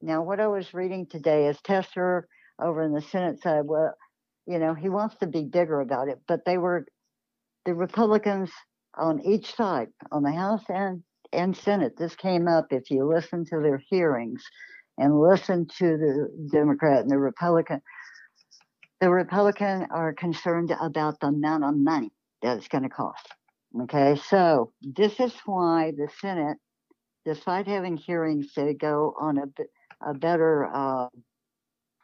[0.00, 2.28] Now, what I was reading today is Tester
[2.62, 3.64] over in the Senate side.
[3.64, 3.94] Well,
[4.50, 6.84] you know, he wants to be bigger about it, but they were
[7.66, 8.50] the Republicans
[8.98, 11.96] on each side, on the House and and Senate.
[11.96, 14.42] This came up if you listen to their hearings
[14.98, 17.80] and listen to the Democrat and the Republican.
[19.00, 22.10] The Republican are concerned about the amount of money
[22.42, 23.26] that it's going to cost.
[23.82, 26.58] Okay, so this is why the Senate,
[27.24, 31.06] despite having hearings to go on a, a better uh,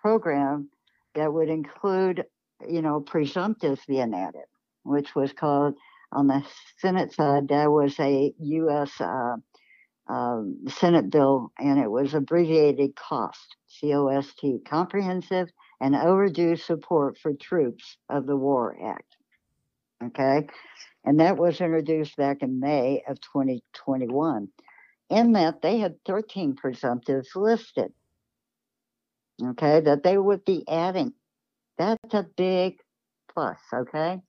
[0.01, 0.71] program
[1.17, 2.25] that would include,
[2.69, 4.47] you know, presumptives being added,
[4.83, 5.75] which was called
[6.13, 6.43] on the
[6.79, 9.01] Senate side, that was a U.S.
[9.01, 9.37] Uh,
[10.09, 15.49] um, Senate bill, and it was abbreviated COST, C O S T, Comprehensive
[15.81, 19.17] and Overdue Support for Troops of the War Act.
[20.03, 20.47] Okay,
[21.05, 24.49] and that was introduced back in May of 2021.
[25.09, 27.93] In that, they had 13 presumptives listed.
[29.43, 31.13] Okay, that they would be adding.
[31.79, 32.79] That's a big
[33.33, 33.59] plus.
[33.73, 34.21] Okay.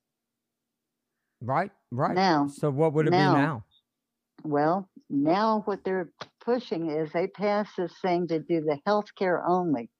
[1.40, 1.70] Right.
[1.90, 2.14] Right.
[2.14, 3.64] Now, so what would it now- be now?
[4.44, 6.10] Well, now what they're
[6.44, 9.90] pushing is they passed this thing to do the health care only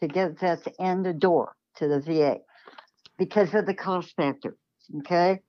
[0.00, 2.38] to get that to end the door to the VA
[3.18, 4.56] because of the cost factor.
[4.98, 5.40] Okay.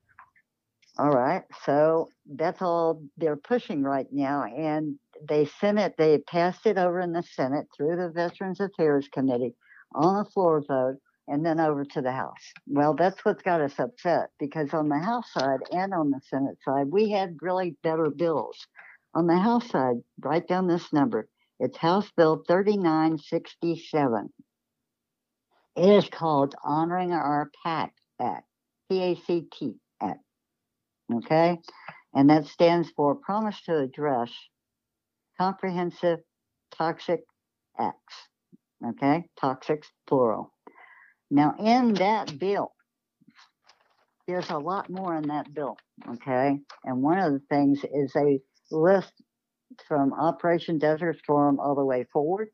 [0.97, 1.43] All right.
[1.63, 4.43] So that's all they're pushing right now.
[4.43, 9.07] And they sent it, they passed it over in the Senate through the Veterans Affairs
[9.11, 9.55] Committee
[9.95, 10.97] on a floor vote
[11.29, 12.53] and then over to the House.
[12.67, 16.57] Well, that's what's got us upset because on the House side and on the Senate
[16.65, 18.57] side, we had really better bills.
[19.13, 21.27] On the House side, write down this number.
[21.59, 24.29] It's House Bill 3967.
[25.75, 28.47] It is called Honoring Our PACT Act,
[28.89, 30.19] P A C T Act.
[31.13, 31.59] Okay?
[32.13, 34.31] And that stands for Promise to Address
[35.37, 36.19] Comprehensive
[36.75, 37.21] Toxic
[37.77, 38.15] Acts.
[38.85, 39.25] Okay?
[39.41, 40.53] Toxics, plural.
[41.31, 42.71] Now, in that bill,
[44.27, 45.77] there's a lot more in that bill.
[46.07, 46.59] Okay?
[46.83, 48.39] And one of the things is a
[48.71, 49.13] list
[49.87, 52.49] from Operation Desert Storm all the way forward.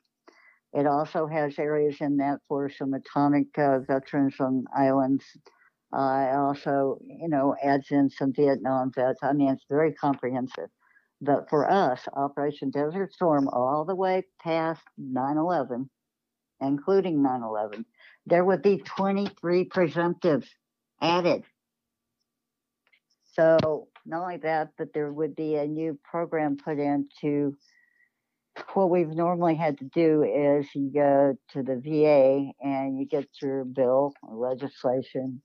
[0.73, 5.23] It also has areas in that for some atomic uh, veterans on islands.
[5.93, 9.19] Uh, also, you know, adds in some Vietnam vets.
[9.23, 10.69] I mean, it's very comprehensive.
[11.21, 15.89] But for us, Operation Desert Storm, all the way past 9 11,
[16.59, 17.85] including 9 11,
[18.25, 20.47] there would be 23 presumptives
[21.01, 21.43] added.
[23.33, 27.55] So, not only that, but there would be a new program put in to
[28.73, 33.27] what we've normally had to do is you go to the VA and you get
[33.41, 35.41] your bill or legislation.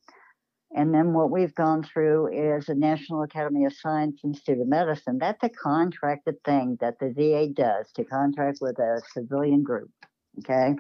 [0.73, 5.19] And then what we've gone through is the National Academy of Science Institute of Medicine.
[5.19, 9.91] That's a contracted thing that the VA does to contract with a civilian group.
[10.39, 10.77] Okay.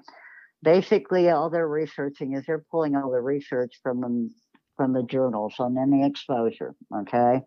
[0.62, 4.30] Basically, all they're researching is they're pulling all the research from them,
[4.76, 6.74] from the journals on any exposure.
[6.94, 7.42] Okay.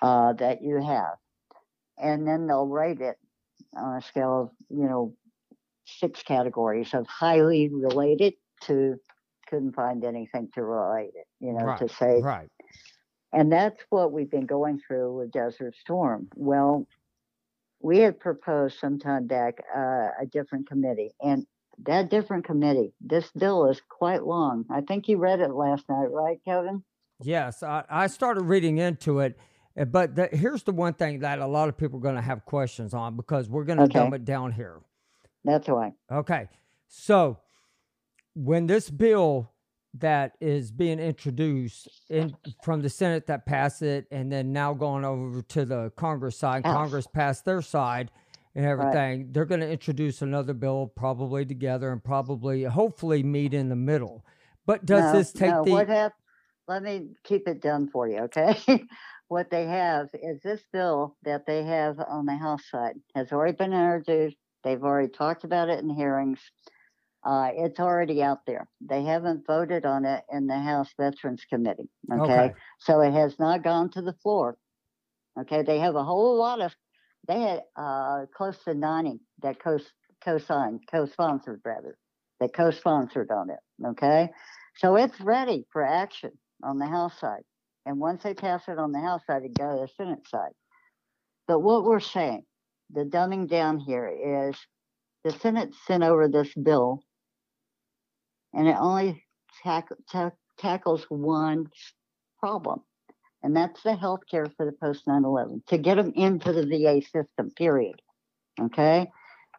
[0.00, 1.16] Uh, that you have.
[1.96, 3.16] And then they'll rate it
[3.74, 5.14] on a scale of, you know,
[5.86, 9.00] six categories of highly related to
[9.48, 11.78] couldn't find anything to relate it, you know, right.
[11.78, 12.20] to say.
[12.22, 12.48] Right.
[13.32, 16.28] And that's what we've been going through with Desert Storm.
[16.34, 16.86] Well,
[17.80, 21.46] we had proposed some time back uh, a different committee, and
[21.84, 24.64] that different committee, this bill is quite long.
[24.70, 26.82] I think you read it last night, right, Kevin?
[27.22, 29.38] Yes, I, I started reading into it,
[29.78, 32.20] uh, but the, here's the one thing that a lot of people are going to
[32.22, 33.98] have questions on because we're going to Okay.
[33.98, 34.80] dumb it down here.
[35.44, 35.92] That's why.
[36.10, 36.48] Okay,
[36.88, 37.38] so
[38.34, 39.50] when this bill
[39.94, 45.04] that is being introduced in from the Senate that passed it, and then now going
[45.04, 46.74] over to the Congress side, House.
[46.74, 48.10] Congress passed their side,
[48.58, 49.18] and everything.
[49.20, 49.32] Right.
[49.32, 54.24] They're going to introduce another bill probably together and probably, hopefully, meet in the middle.
[54.66, 55.70] But does no, this take no, the?
[55.70, 56.14] What hap-
[56.66, 58.58] let me keep it done for you, okay?
[59.28, 63.56] what they have is this bill that they have on the House side has already
[63.56, 64.36] been introduced.
[64.64, 66.40] They've already talked about it in hearings.
[67.24, 68.68] Uh, it's already out there.
[68.80, 71.88] They haven't voted on it in the House Veterans Committee.
[72.12, 72.32] Okay?
[72.32, 72.54] okay.
[72.80, 74.56] So it has not gone to the floor.
[75.40, 75.62] Okay.
[75.62, 76.74] They have a whole lot of,
[77.28, 79.78] they had uh, close to 90 that co
[80.38, 81.96] signed, co sponsored rather,
[82.40, 83.58] that co sponsored on it.
[83.86, 84.30] Okay.
[84.76, 87.42] So it's ready for action on the House side.
[87.86, 90.52] And once they pass it on the House side, it goes to the Senate side.
[91.46, 92.44] But what we're saying,
[92.90, 94.08] the dumbing down here
[94.50, 94.56] is
[95.24, 97.02] the Senate sent over this bill
[98.54, 99.24] and it only
[99.62, 99.88] tack,
[100.58, 101.66] tackles one
[102.38, 102.82] problem,
[103.42, 106.66] and that's the health care for the post 9 11 to get them into the
[106.66, 108.00] VA system, period.
[108.60, 109.10] Okay?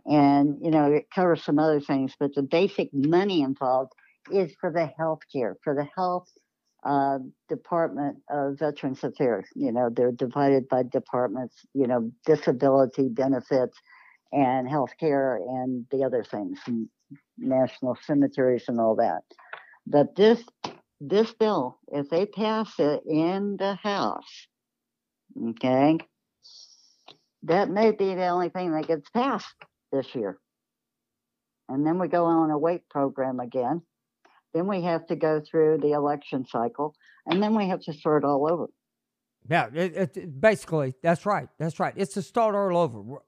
[0.05, 3.93] And, you know, it covers some other things, but the basic money involved
[4.31, 6.29] is for the health care, for the health
[6.83, 9.45] uh, Department of Veterans Affairs.
[9.55, 13.77] You know, they're divided by departments, you know, disability benefits
[14.31, 16.87] and health care and the other things, and
[17.37, 19.21] national cemeteries and all that.
[19.87, 20.43] But this
[20.99, 24.47] this bill, if they pass it in the House,
[25.49, 25.97] okay,
[27.43, 29.55] that may be the only thing that gets passed
[29.91, 30.37] this year.
[31.69, 33.81] And then we go on a wait program again.
[34.53, 36.95] Then we have to go through the election cycle,
[37.27, 38.67] and then we have to start all over.
[39.47, 41.47] Yeah, it, it, basically, that's right.
[41.59, 41.93] That's right.
[41.95, 43.21] It's to start all over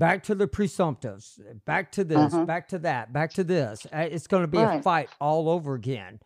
[0.00, 2.44] back to the presumptives, back to this, uh-huh.
[2.46, 3.86] back to that, back to this.
[3.92, 4.80] Uh, it's going to be right.
[4.80, 6.18] a fight all over again.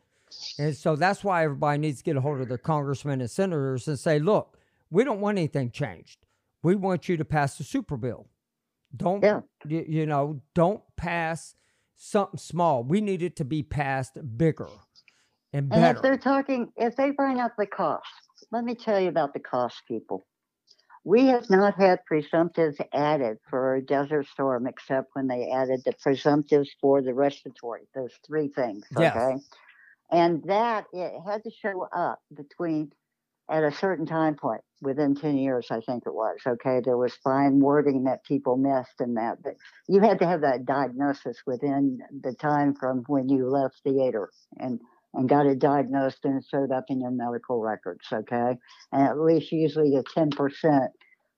[0.59, 3.89] And so that's why everybody needs to get a hold of their congressmen and senators
[3.89, 4.57] and say, look,
[4.91, 6.19] we don't want anything changed.
[6.63, 8.29] We want you to pass the super bill.
[8.97, 9.41] Don't, yeah.
[9.67, 11.55] you, you know, don't pass
[11.97, 12.85] something small.
[12.85, 14.69] We need it to be passed bigger
[15.53, 15.83] and better.
[15.83, 18.07] And if they're talking, if they bring up the cost,
[18.53, 20.25] let me tell you about the cost, people.
[21.05, 25.93] We have not had presumptives added for a Desert Storm except when they added the
[25.93, 28.85] presumptives for the respiratory, those three things.
[28.97, 29.37] Okay.
[30.11, 32.93] And that it had to show up between
[33.51, 36.39] at a certain time point within 10 years, I think it was.
[36.47, 36.81] Okay.
[36.85, 39.55] There was fine wording that people missed in that, but
[39.89, 44.31] you had to have that diagnosis within the time from when you left theater.
[44.59, 44.81] And
[45.15, 48.59] and got it diagnosed and it showed up in your medical records, okay?
[48.93, 50.89] And at least usually the 10%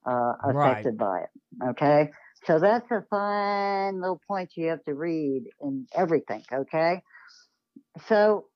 [0.07, 0.99] uh, affected right.
[0.99, 2.11] by it, okay?
[2.45, 7.03] So that's a fine little point you have to read in everything, okay?
[8.07, 8.47] So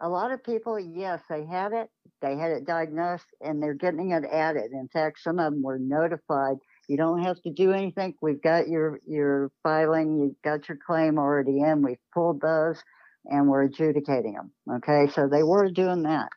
[0.00, 1.90] a lot of people, yes, they had it,
[2.22, 4.72] they had it diagnosed, and they're getting it added.
[4.72, 6.56] In fact, some of them were notified.
[6.88, 8.14] You don't have to do anything.
[8.20, 10.18] We've got your your filing.
[10.18, 11.82] You've got your claim already in.
[11.82, 12.82] We've pulled those
[13.26, 14.50] and we're adjudicating them.
[14.76, 16.30] Okay, so they were doing that.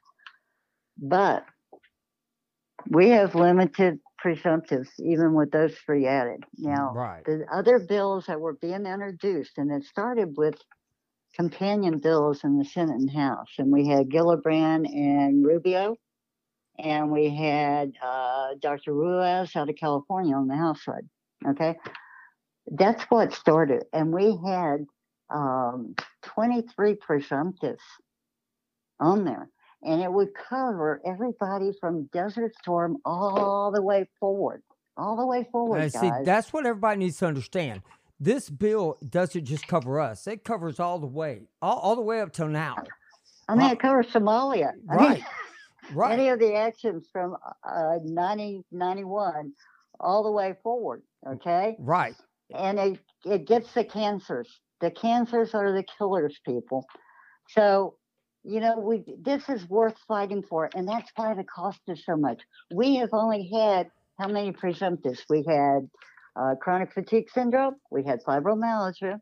[0.98, 1.46] But
[2.90, 6.44] we have limited presumptives, even with those three added.
[6.58, 7.24] Now, right.
[7.26, 10.56] the other bills that were being introduced, and it started with
[11.36, 15.98] companion bills in the Senate and House, and we had Gillibrand and Rubio,
[16.80, 18.94] and we had uh, Dr.
[18.94, 21.08] Ruiz out of California on the House side.
[21.48, 21.76] Okay,
[22.72, 24.86] that's what started, and we had
[25.30, 27.78] um, 23 presumptives
[29.00, 29.50] on there.
[29.86, 34.62] And it would cover everybody from Desert Storm all the way forward.
[34.96, 35.80] All the way forward.
[35.94, 37.82] Now, see, that's what everybody needs to understand.
[38.24, 42.22] This bill doesn't just cover us, it covers all the way, all, all the way
[42.22, 42.76] up till now.
[43.50, 44.72] I mean, uh, it covers Somalia.
[44.90, 45.18] I right.
[45.18, 45.26] Mean,
[45.94, 46.14] right.
[46.14, 49.52] Any of the actions from uh, 90, 91
[50.00, 51.04] all the way forward.
[51.28, 51.76] Okay.
[51.80, 52.16] Right.
[52.56, 54.48] And it, it gets the cancers
[54.84, 56.86] the cancers are the killers, people.
[57.48, 57.96] So,
[58.44, 62.18] you know, we this is worth fighting for, and that's why the cost is so
[62.18, 62.42] much.
[62.74, 65.22] We have only had how many presumptives?
[65.30, 65.90] We had
[66.36, 69.20] uh, chronic fatigue syndrome, we had fibromyalgia,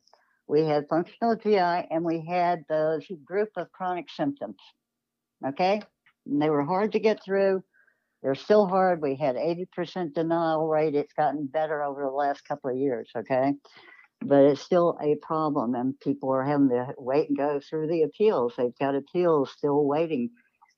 [0.48, 4.58] we had functional GI, and we had those group of chronic symptoms.
[5.46, 5.82] Okay,
[6.26, 7.64] and they were hard to get through.
[8.22, 9.02] They're still hard.
[9.02, 10.94] We had 80% denial rate.
[10.94, 13.10] It's gotten better over the last couple of years.
[13.16, 13.54] Okay
[14.22, 18.04] but it's still a problem and people are having to wait and go through the
[18.04, 20.30] appeals they've got appeals still waiting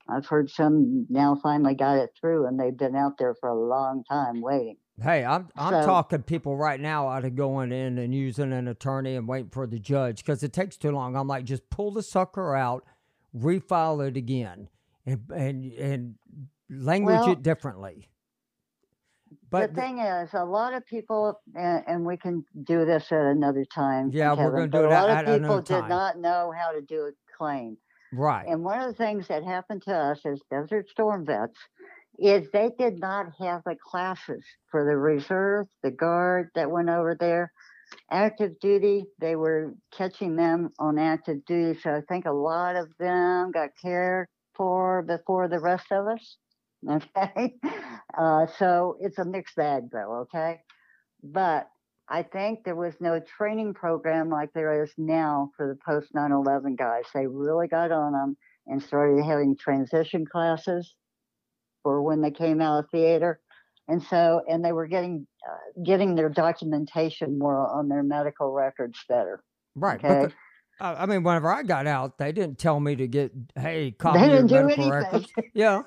[0.09, 3.67] i've heard some now finally got it through and they've been out there for a
[3.67, 7.97] long time waiting hey i'm i'm so, talking people right now out of going in
[7.97, 11.27] and using an attorney and waiting for the judge because it takes too long i'm
[11.27, 12.85] like just pull the sucker out
[13.35, 14.67] refile it again
[15.05, 16.15] and and and
[16.69, 18.07] language well, it differently
[19.49, 23.21] But the thing is, a lot of people, and, and we can do this at
[23.21, 24.09] another time.
[24.11, 26.71] Yeah, we're gonna do but it A lot at- of people did not know how
[26.71, 27.77] to do a claim.
[28.11, 31.57] right, And one of the things that happened to us as Desert Storm vets
[32.19, 37.15] is they did not have the classes for the reserve, the guard that went over
[37.19, 37.51] there.
[38.11, 41.79] Active duty, they were catching them on active duty.
[41.79, 46.37] So I think a lot of them got cared for before the rest of us.
[46.85, 47.53] Okay.
[48.17, 50.23] Uh, so it's a mixed bag though.
[50.23, 50.59] Okay.
[51.23, 51.69] But
[52.09, 56.33] I think there was no training program like there is now for the post 9
[56.33, 57.05] 11 guys.
[57.13, 58.35] They really got on them
[58.67, 60.93] and started having transition classes
[61.83, 63.39] for when they came out of theater.
[63.87, 68.97] And so, and they were getting uh, getting their documentation more on their medical records
[69.09, 69.43] better.
[69.75, 70.03] right.
[70.03, 70.21] Okay.
[70.21, 70.31] Because,
[70.79, 74.19] I I mean, whenever I got out, they didn't tell me to get, hey, copy
[74.19, 74.89] They didn't do medical anything.
[74.91, 75.27] records.
[75.53, 75.83] Yeah,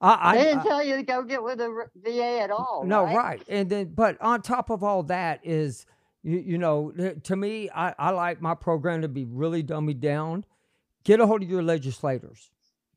[0.00, 2.84] I, I, they didn't I- tell you to go get with the VA at all.
[2.86, 3.16] no, right?
[3.16, 3.42] right.
[3.48, 5.84] And then, but on top of all that is,
[6.22, 6.92] you, you know,
[7.24, 10.44] to me, I, I like my program to be really dummied down.
[11.04, 12.50] Get a hold of your legislators.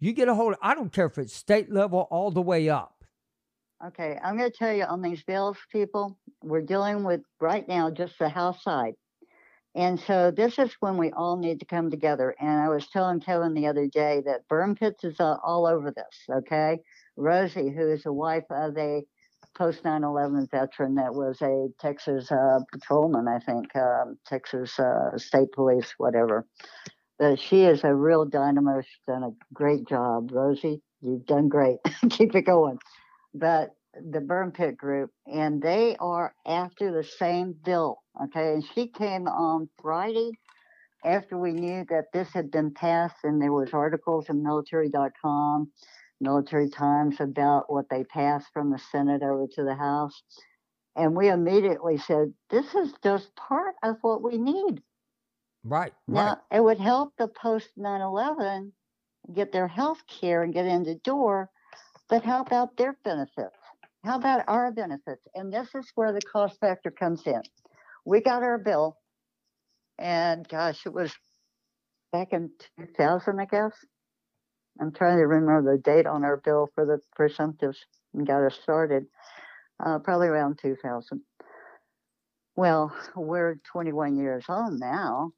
[0.04, 0.52] You get a hold.
[0.52, 3.06] Of, I don't care if it's state level all the way up.
[3.88, 7.90] Okay, I'm going to tell you on these bills, people, we're dealing with right now
[7.90, 8.96] just the House side.
[9.76, 12.36] And so this is when we all need to come together.
[12.38, 15.90] And I was telling Kevin the other day that burn pits is uh, all over
[15.90, 16.26] this.
[16.30, 16.80] Okay.
[17.16, 19.06] Rosie, who is the wife of a
[19.58, 25.18] post 9 11 veteran that was a Texas uh, patrolman, I think, um, Texas uh,
[25.18, 26.46] State Police, whatever.
[27.20, 28.82] But she is a real dynamo.
[28.82, 30.32] She's done a great job.
[30.32, 31.78] Rosie, you've done great.
[32.10, 32.80] Keep it going
[33.34, 33.72] but
[34.12, 39.28] the burn pit group and they are after the same bill okay and she came
[39.28, 40.32] on friday
[41.06, 45.72] after we knew that this had been passed and there was articles in military.com
[46.22, 50.24] military times about what they passed from the senate over to the house
[50.96, 54.82] and we immediately said this is just part of what we need
[55.64, 55.94] Right.
[56.08, 56.26] Right.
[56.26, 58.74] now, it would help the post 9 11
[59.34, 61.50] get their health care and get in the door,
[62.10, 63.56] but how about their benefits?
[64.04, 65.22] How about our benefits?
[65.34, 67.42] And this is where the cost factor comes in.
[68.06, 68.98] We got our bill,
[69.98, 71.14] and gosh, it was
[72.12, 73.72] back in 2000, I guess.
[74.82, 77.78] I'm trying to remember the date on our bill for the presumptives
[78.14, 79.06] and got us started,
[79.84, 81.22] uh, probably around 2000.
[82.56, 85.32] Well, we're 21 years on now.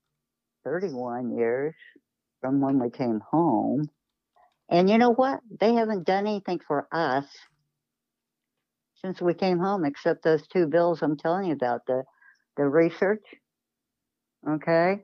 [0.65, 1.75] 31 years
[2.41, 3.89] from when we came home.
[4.69, 5.39] And you know what?
[5.59, 7.25] They haven't done anything for us
[8.95, 12.03] since we came home, except those two bills I'm telling you about the
[12.57, 13.23] the research.
[14.47, 15.01] Okay.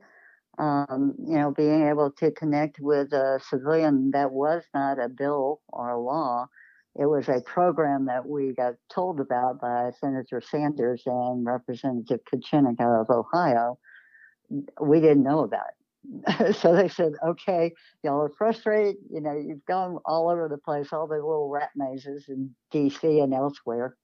[0.58, 5.60] Um, you know, being able to connect with a civilian that was not a bill
[5.68, 6.46] or a law.
[6.94, 12.80] It was a program that we got told about by Senator Sanders and Representative Kucinich
[12.80, 13.78] out of Ohio
[14.80, 16.56] we didn't know about it.
[16.56, 17.72] so they said, okay,
[18.02, 18.96] y'all are frustrated.
[19.10, 23.22] You know, you've gone all over the place, all the little rat mazes in DC
[23.22, 23.96] and elsewhere.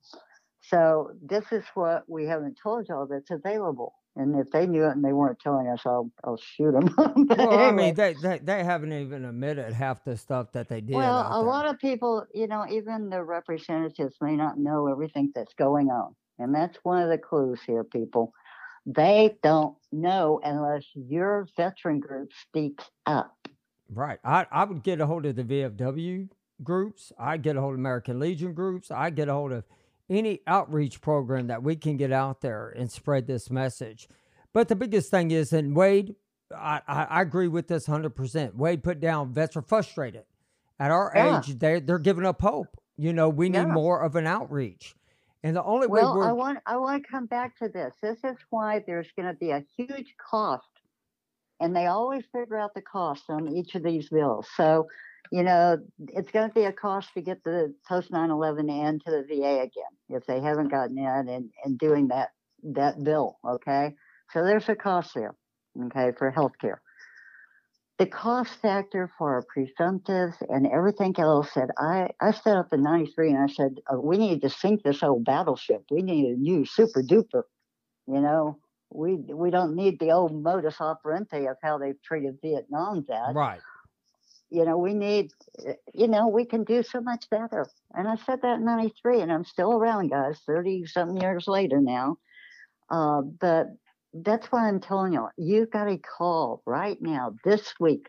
[0.60, 3.94] So this is what we haven't told y'all that's available.
[4.16, 6.92] And if they knew it and they weren't telling us, I'll, I'll shoot them.
[7.36, 10.96] Well, I mean, they, they they haven't even admitted half the stuff that they did.
[10.96, 11.48] well, a there.
[11.48, 16.16] lot of people, you know, even the representatives may not know everything that's going on.
[16.40, 18.32] And that's one of the clues here, people.
[18.88, 23.36] They don't know unless your veteran group speaks up.
[23.92, 24.18] Right.
[24.24, 26.28] I, I would get a hold of the VFW
[26.62, 27.12] groups.
[27.18, 28.90] I'd get a hold of American Legion groups.
[28.90, 29.64] I'd get a hold of
[30.08, 34.08] any outreach program that we can get out there and spread this message.
[34.54, 36.14] But the biggest thing is, and Wade,
[36.56, 38.54] I, I, I agree with this 100%.
[38.54, 40.24] Wade put down vets are frustrated.
[40.80, 41.38] At our Yeah.
[41.38, 42.78] age, they, they're giving up hope.
[42.96, 43.66] You know, we need Yeah.
[43.66, 44.94] more of an outreach.
[45.44, 47.94] And the only Well, way we're I want I want to come back to this.
[48.02, 50.68] This is why there's going to be a huge cost,
[51.60, 54.48] and they always figure out the cost on each of these bills.
[54.56, 54.88] So,
[55.30, 55.78] you know,
[56.08, 59.60] it's going to be a cost to get the post 9/11 and to the VA
[59.60, 62.30] again if they haven't gotten in and, and doing that
[62.64, 63.38] that bill.
[63.46, 63.94] Okay,
[64.32, 65.36] so there's a cost there.
[65.84, 66.78] Okay, for healthcare.
[67.98, 72.82] The cost factor for our presumptives and everything else that I, I set up in
[72.84, 75.82] 93 and I said, uh, we need to sink this old battleship.
[75.90, 77.42] We need a new super duper.
[78.06, 78.58] You know,
[78.90, 83.34] we we don't need the old modus operandi of how they've treated Vietnam that.
[83.34, 83.60] right.
[84.50, 85.32] You know, we need,
[85.92, 87.66] you know, we can do so much better.
[87.92, 91.82] And I said that in 93 and I'm still around, guys, 30 something years later
[91.82, 92.16] now.
[92.88, 93.66] Uh, but
[94.14, 98.08] that's why I'm telling you, you've got to call right now, this week.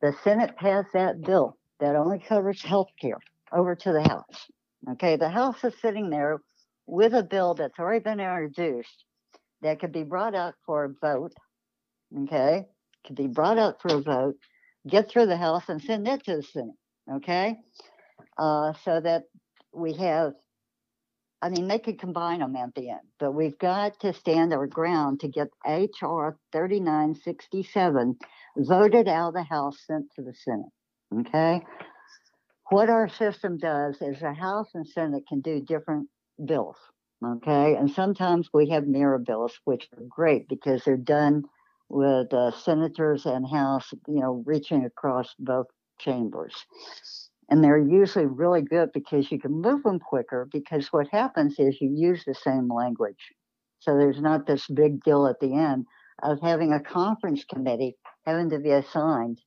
[0.00, 3.18] The Senate passed that bill that only covers health care
[3.52, 4.50] over to the House.
[4.92, 6.38] Okay, the House is sitting there
[6.86, 9.04] with a bill that's already been introduced
[9.62, 11.32] that could be brought up for a vote.
[12.24, 12.66] Okay,
[13.06, 14.36] could be brought up for a vote,
[14.86, 16.76] get through the House, and send it to the Senate.
[17.16, 17.56] Okay,
[18.38, 19.24] uh, so that
[19.72, 20.32] we have.
[21.40, 24.66] I mean, they could combine them at the end, but we've got to stand our
[24.66, 28.16] ground to get HR 3967
[28.56, 30.72] voted out of the House, sent to the Senate.
[31.20, 31.62] Okay.
[32.70, 36.08] What our system does is the House and Senate can do different
[36.44, 36.76] bills.
[37.24, 37.76] Okay.
[37.76, 41.44] And sometimes we have mirror bills, which are great because they're done
[41.88, 45.66] with uh, senators and House, you know, reaching across both
[45.98, 46.54] chambers.
[47.48, 51.80] And they're usually really good because you can move them quicker because what happens is
[51.80, 53.32] you use the same language.
[53.80, 55.86] So there's not this big deal at the end
[56.22, 57.96] of having a conference committee
[58.26, 59.40] having to be assigned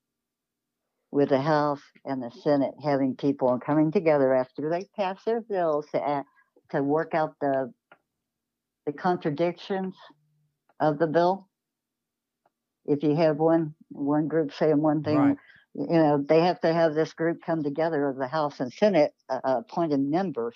[1.11, 5.85] with the House and the Senate having people coming together after they pass their bills
[5.93, 6.23] to
[6.71, 7.71] to work out the
[8.85, 9.93] the contradictions
[10.79, 11.47] of the bill.
[12.85, 15.37] If you have one one group saying one thing, right.
[15.73, 19.13] You know they have to have this group come together of the House and Senate
[19.29, 20.55] uh, appointed members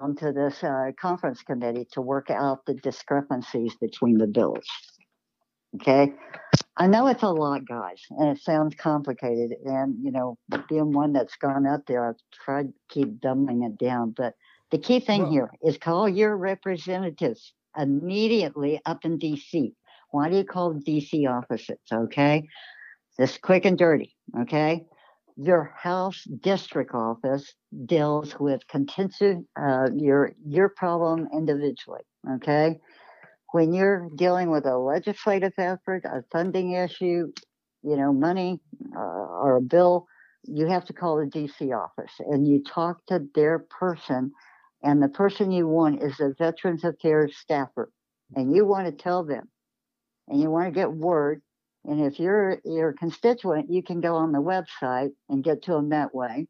[0.00, 4.66] onto this uh, conference committee to work out the discrepancies between the bills.
[5.76, 6.12] Okay.
[6.76, 9.52] I know it's a lot, guys, and it sounds complicated.
[9.64, 10.38] And, you know,
[10.68, 14.14] being one that's gone out there, I've tried to keep dumbing it down.
[14.16, 14.34] But
[14.70, 19.72] the key thing well, here is call your representatives immediately up in DC.
[20.10, 21.78] Why do you call DC offices?
[21.92, 22.44] Okay.
[23.18, 24.14] This quick and dirty.
[24.42, 24.86] Okay.
[25.36, 27.54] Your House district office
[27.86, 32.02] deals with contentious, uh, your, your problem individually.
[32.36, 32.78] Okay
[33.52, 37.32] when you're dealing with a legislative effort, a funding issue,
[37.82, 38.60] you know, money
[38.94, 40.06] uh, or a bill,
[40.44, 44.32] you have to call the DC office and you talk to their person.
[44.82, 47.90] And the person you want is the Veterans Affairs staffer.
[48.34, 49.48] And you want to tell them
[50.28, 51.42] and you want to get word.
[51.88, 55.88] And if you're your constituent, you can go on the website and get to them
[55.88, 56.46] that way.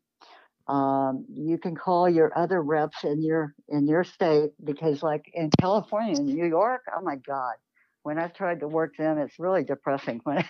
[0.67, 5.51] Um, you can call your other reps in your in your state because, like in
[5.61, 7.55] California and New York, oh my God,
[8.03, 10.45] when I've tried to work them, it's really depressing when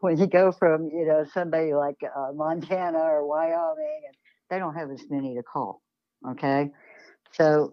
[0.00, 4.14] when you go from you know somebody like uh, Montana or Wyoming, and
[4.50, 5.80] they don't have as many to call.
[6.32, 6.70] Okay,
[7.32, 7.72] so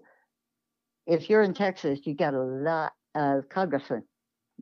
[1.06, 4.04] if you're in Texas, you got a lot of congressmen.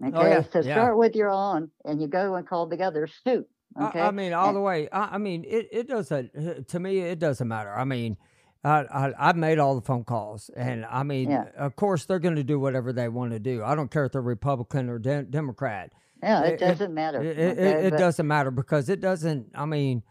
[0.03, 0.43] Oh, okay, oh, yeah.
[0.51, 0.75] so yeah.
[0.75, 3.47] start with your own, and you go and call together suit.
[3.79, 3.99] Okay.
[3.99, 4.89] I, I mean, all the way.
[4.91, 7.71] I, I, mean, it, it doesn't, to me, it doesn't matter.
[7.71, 8.17] I mean,
[8.63, 8.85] I,
[9.17, 11.45] I, have made all the phone calls, and I mean, yeah.
[11.57, 13.63] of course, they're going to do whatever they want to do.
[13.63, 15.91] I don't care if they're Republican or de- Democrat.
[16.23, 17.21] Yeah, it, it doesn't matter.
[17.21, 20.01] It, okay, it doesn't matter because it doesn't, I mean,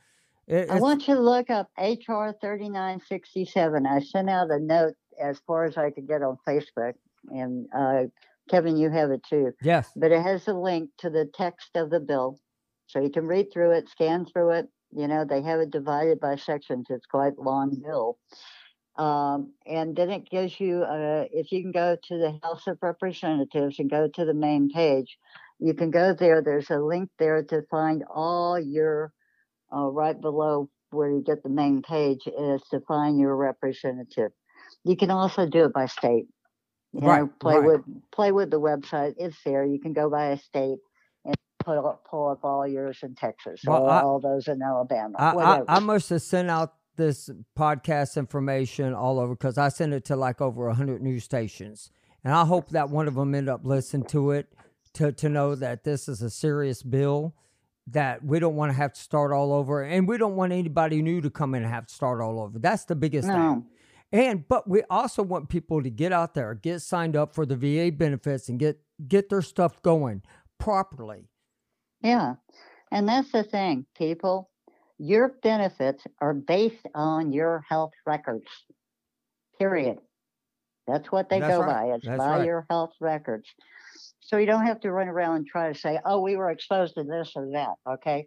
[0.49, 3.87] I want you to look up HR 3967.
[3.87, 6.95] I sent out a note as far as I could get on Facebook,
[7.31, 8.05] and uh,
[8.51, 9.53] Kevin, you have it too.
[9.63, 9.91] Yes.
[9.97, 12.39] But it has a link to the text of the bill
[12.87, 14.69] so you can read through it, scan through it.
[14.93, 16.87] You know, they have it divided by sections.
[16.89, 18.19] It's quite long bill.
[18.97, 22.79] Um, and then it gives you, uh, if you can go to the House of
[22.81, 25.19] Representatives and go to the main page,
[25.59, 26.41] you can go there.
[26.41, 29.13] There's a link there to find all your,
[29.75, 34.31] uh, right below where you get the main page is to find your representative.
[34.85, 36.27] You can also do it by state.
[36.93, 37.65] You right, know, play right.
[37.65, 37.81] with
[38.13, 39.15] play with the website.
[39.19, 39.65] It's there.
[39.65, 40.79] You can go by a state
[41.25, 41.35] and
[41.65, 45.15] pull up, pull up all yours in Texas, well, all, I, all those in Alabama.
[45.19, 49.93] I, I, I, must have sent out this podcast information all over because I sent
[49.93, 51.91] it to like over 100 news stations.
[52.25, 54.49] And I hope that one of them end up listening to it
[54.95, 57.35] to, to know that this is a serious bill,
[57.89, 59.83] that we don't want to have to start all over.
[59.83, 62.59] And we don't want anybody new to come in and have to start all over.
[62.59, 63.35] That's the biggest no.
[63.35, 63.67] thing.
[64.13, 67.57] And but we also want people to get out there, get signed up for the
[67.57, 70.23] VA benefits and get get their stuff going
[70.59, 71.29] properly.
[72.03, 72.35] Yeah.
[72.93, 74.51] And that's the thing, people.
[74.99, 78.47] Your benefits are based on your health records.
[79.59, 79.99] Period.
[80.87, 81.89] That's what they that's go right.
[81.89, 81.95] by.
[81.95, 82.47] It's that's by right.
[82.47, 83.49] your health records.
[84.21, 86.95] So you don't have to run around and try to say, oh, we were exposed
[86.95, 87.75] to this or that.
[87.89, 88.27] Okay.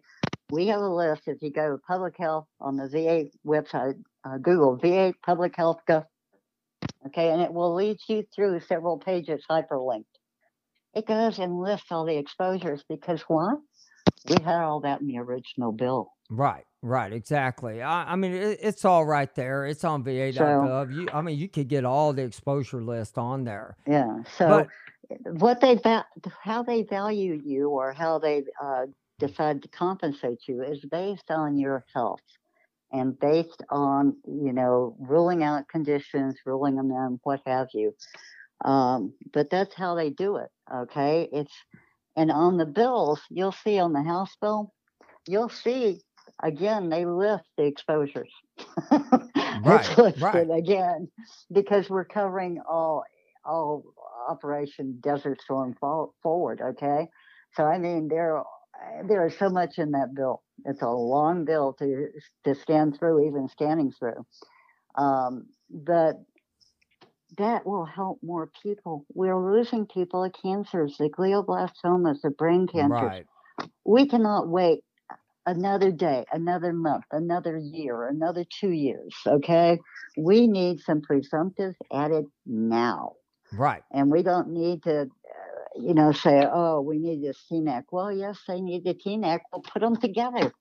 [0.50, 1.22] We have a list.
[1.26, 3.94] If you go to public health on the VA website,
[4.24, 6.04] uh, Google VA public health gov.
[7.06, 7.30] Okay.
[7.30, 10.04] And it will lead you through several pages hyperlinked.
[10.94, 13.54] It goes and lists all the exposures because why?
[14.28, 16.12] We had all that in the original bill.
[16.30, 17.82] Right, right, exactly.
[17.82, 19.66] I, I mean, it, it's all right there.
[19.66, 20.36] It's on VA.gov.
[20.36, 23.76] So, you, I mean, you could get all the exposure list on there.
[23.86, 24.22] Yeah.
[24.36, 24.68] So, but,
[25.40, 25.80] what they
[26.40, 28.86] how they value you or how they uh,
[29.18, 32.20] decide to compensate you is based on your health.
[32.92, 37.94] And based on you know ruling out conditions, ruling them in, what have you.
[38.64, 40.50] Um, but that's how they do it.
[40.72, 41.54] Okay, it's
[42.16, 44.72] and on the bills you'll see on the House bill,
[45.26, 46.00] you'll see
[46.42, 48.30] again they lift the exposures.
[49.62, 50.50] Right, right.
[50.50, 51.08] again
[51.52, 53.04] because we're covering all
[53.44, 53.84] all
[54.28, 55.74] Operation Desert Storm
[56.22, 56.60] forward.
[56.60, 57.08] Okay,
[57.54, 58.42] so I mean there
[59.08, 60.42] there is so much in that bill.
[60.64, 62.08] It's a long bill to
[62.44, 64.26] to scan through, even scanning through.
[64.96, 66.16] Um, but
[67.38, 69.06] that will help more people.
[69.14, 73.00] We're losing people to cancers, the glioblastomas, the brain cancers.
[73.00, 73.26] Right.
[73.84, 74.82] We cannot wait
[75.46, 79.14] another day, another month, another year, another two years.
[79.26, 79.78] Okay,
[80.16, 83.12] we need some presumptives added now,
[83.52, 83.82] Right.
[83.92, 85.08] and we don't need to.
[85.76, 87.84] You know, say, oh, we need this TNAC.
[87.92, 89.40] Well, yes, they need the TNAC.
[89.52, 90.52] We'll put them together.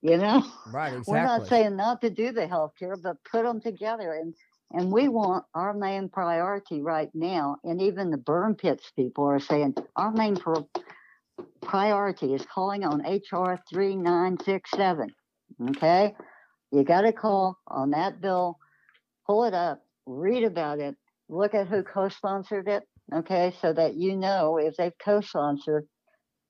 [0.00, 0.94] You know, Right.
[0.94, 1.04] Exactly.
[1.12, 4.12] we're not saying not to do the healthcare, but put them together.
[4.12, 4.34] And
[4.72, 7.56] and we want our main priority right now.
[7.64, 10.68] And even the burn pits people are saying our main pro-
[11.62, 15.10] priority is calling on HR three nine six seven.
[15.70, 16.14] Okay,
[16.70, 18.58] you got to call on that bill,
[19.26, 20.96] pull it up, read about it,
[21.28, 22.82] look at who co-sponsored it.
[23.12, 25.86] Okay, so that you know if they've co-sponsored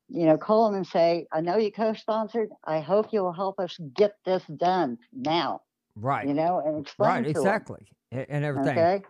[0.09, 2.48] you know, call them and say, I know you co-sponsored.
[2.64, 5.61] I hope you'll help us get this done now.
[5.96, 6.26] right.
[6.26, 7.26] You know, and explain Right.
[7.26, 7.86] Exactly.
[8.12, 8.78] A- And everything.
[8.78, 9.02] Okay.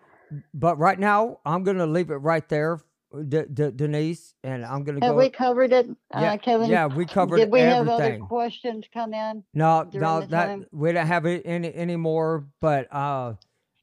[0.53, 2.81] But right now, I'm going to leave it right there,
[3.29, 5.19] D- D- Denise, and I'm going to Have go.
[5.19, 6.69] we covered it, yeah, uh, Kevin?
[6.69, 7.45] yeah, we covered it.
[7.45, 9.43] Did we have other questions come in?
[9.55, 10.67] No, no, that time?
[10.73, 12.47] we don't have any anymore.
[12.61, 13.35] But uh,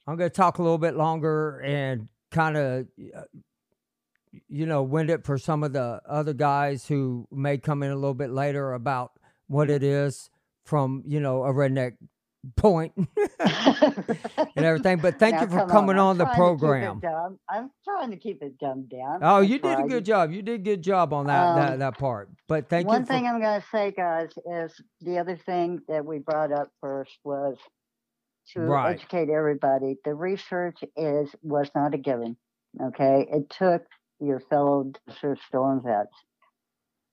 [0.05, 3.21] I'm going to talk a little bit longer and kind of, uh,
[4.47, 7.95] you know, wind it for some of the other guys who may come in a
[7.95, 9.11] little bit later about
[9.47, 10.29] what it is
[10.65, 11.93] from you know a redneck
[12.55, 12.93] point
[13.39, 14.97] and everything.
[14.99, 17.01] But thank Now, you for coming I'm on, the trying to keep it program.
[17.49, 19.19] I'm trying to keep it dumbed down.
[19.21, 20.31] Oh, you did a good job.
[20.31, 22.29] You did a good job on that that, Um, that part.
[22.47, 23.05] But thank One you.
[23.05, 26.69] For, thing I'm going to say, guys, is the other thing that we brought up
[26.81, 27.57] first was
[28.53, 28.93] to Right.
[28.95, 29.97] educate everybody.
[30.05, 32.37] The research is was not a given.
[32.81, 33.83] Okay, it took
[34.19, 36.15] your fellow Desert Storm vets,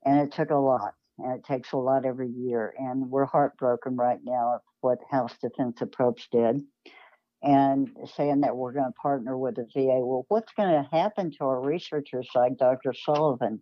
[0.05, 2.75] and it took a lot, and it takes a lot every year.
[2.79, 6.63] And we're heartbroken right now of what House Defense Approps did,
[7.43, 10.05] and saying that we're going to partner with the VA.
[10.05, 12.95] Well, what's going to happen to our researchers like Dr.
[12.95, 13.61] Sullivan?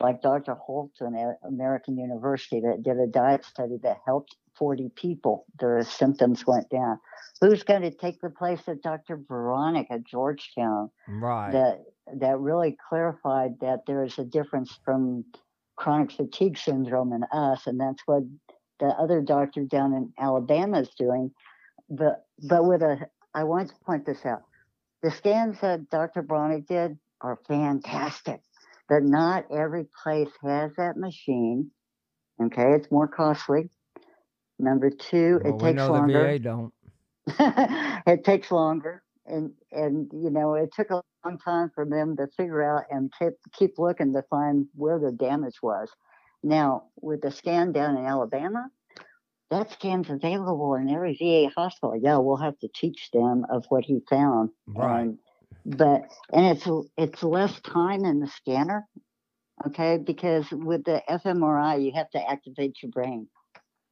[0.00, 0.54] Like Dr.
[0.54, 5.46] Holton at American University that did a diet study that helped 40 people.
[5.58, 6.98] Their symptoms went down.
[7.40, 9.16] Who's going to take the place of Dr.
[9.16, 11.52] Baraniuk at Georgetown right.
[11.52, 11.84] that
[12.20, 15.24] that really clarified that there is a difference from
[15.76, 18.22] chronic fatigue syndrome and us, and that's what
[18.80, 21.30] the other doctor down in Alabama is doing.
[21.88, 24.42] But but with a, I want to point this out.
[25.02, 26.22] The scans that Dr.
[26.22, 28.40] Baraniuk did are fantastic,
[28.88, 31.70] but not every place has that machine.
[32.42, 33.70] Okay, it's more costly.
[34.58, 36.72] Number two, well, it takes longer the VA don't.
[38.06, 42.26] it takes longer and and you know it took a long time for them to
[42.36, 45.88] figure out and keep keep looking to find where the damage was
[46.42, 48.68] now with the scan down in alabama
[49.50, 53.84] that scan's available in every va hospital yeah we'll have to teach them of what
[53.84, 55.00] he found Right.
[55.02, 55.18] and,
[55.66, 56.02] but
[56.32, 58.86] and it's it's less time in the scanner
[59.66, 63.28] okay because with the fmri you have to activate your brain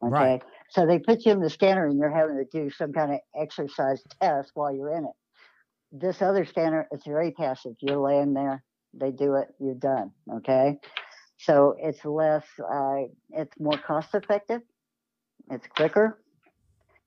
[0.05, 0.43] okay Right.
[0.71, 3.21] so they put you in the scanner and you're having to do some kind of
[3.41, 5.13] exercise test while you're in it.
[5.93, 7.75] This other scanner, it's very passive.
[7.81, 10.13] You're laying there, they do it, you're done.
[10.39, 10.79] Okay.
[11.39, 14.63] So it's less, uh, it's more cost effective,
[15.51, 16.22] it's quicker.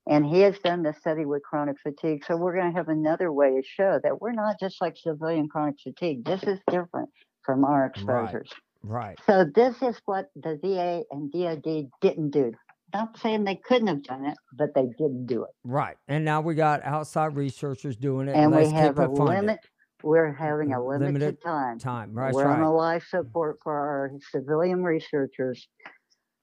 [0.07, 2.23] And he has done the study with chronic fatigue.
[2.25, 5.49] So we're going to have another way to show that we're not just like civilian
[5.49, 6.23] chronic fatigue.
[6.23, 7.09] This is different
[7.43, 8.49] from our exposures.
[8.83, 9.17] Right.
[9.17, 9.19] right.
[9.25, 12.53] So this is what the VA and DoD didn't do.
[12.93, 15.49] Not saying they couldn't have done it, but they didn't do it.
[15.63, 15.97] Right.
[16.07, 18.35] And now we got outside researchers doing it.
[18.35, 19.59] And we let's have keep a limit.
[20.03, 21.79] We're having a limited, Limited time.
[21.79, 22.13] time.
[22.13, 22.31] Right.
[22.31, 25.67] We're on a life support for our civilian researchers.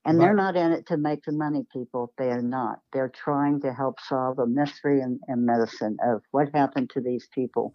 [0.05, 2.13] And they're not in it to make the money, people.
[2.19, 2.81] They are not.
[2.93, 7.29] They're trying to help solve a mystery in, in medicine of what happened to these
[7.33, 7.73] people.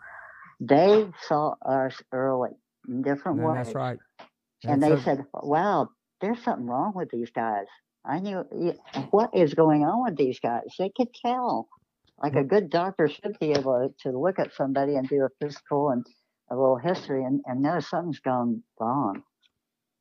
[0.60, 2.52] They saw us early
[2.88, 3.66] in different ways.
[3.66, 4.00] that's right.
[4.66, 7.68] and they a- said, "Wow, there's something wrong with these guys."
[8.04, 8.44] I knew
[9.12, 10.76] what is going on with these guys.
[10.78, 11.68] They could tell,
[12.22, 15.90] like a good doctor should be able to look at somebody and do a physical
[15.90, 16.06] and
[16.50, 19.24] a little history and, and know something's gone wrong.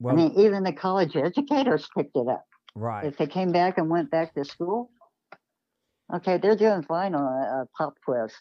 [0.01, 2.45] Well, I mean, even the college educators picked it up.
[2.75, 3.07] right.
[3.07, 4.91] If they came back and went back to school,
[6.15, 8.33] Okay, they're doing fine on a, a pop quiz.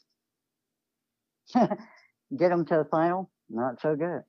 [1.53, 4.22] Get them to the final, not so good.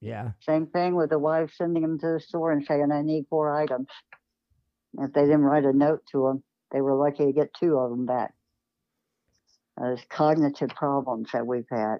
[0.00, 0.30] Yeah.
[0.40, 3.54] Same thing with the wife sending them to the store and saying, I need four
[3.54, 3.88] items.
[4.98, 7.90] If they didn't write a note to them, they were lucky to get two of
[7.90, 8.32] them back.
[9.80, 11.98] Those cognitive problems that we've had.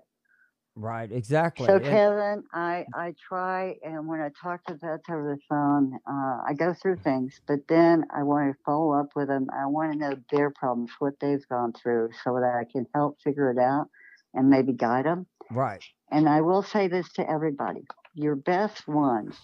[0.81, 1.13] Right.
[1.13, 1.67] Exactly.
[1.67, 5.99] So And- Kevin, I I try and when I talk to vets over the phone,
[6.07, 9.47] uh, I go through things, but then I want to follow up with them.
[9.53, 13.21] I want to know their problems, what they've gone through, so that I can help
[13.23, 13.89] figure it out
[14.33, 15.27] and maybe guide them.
[15.51, 15.85] right.
[16.11, 19.37] And I will say this to everybody: your best ones.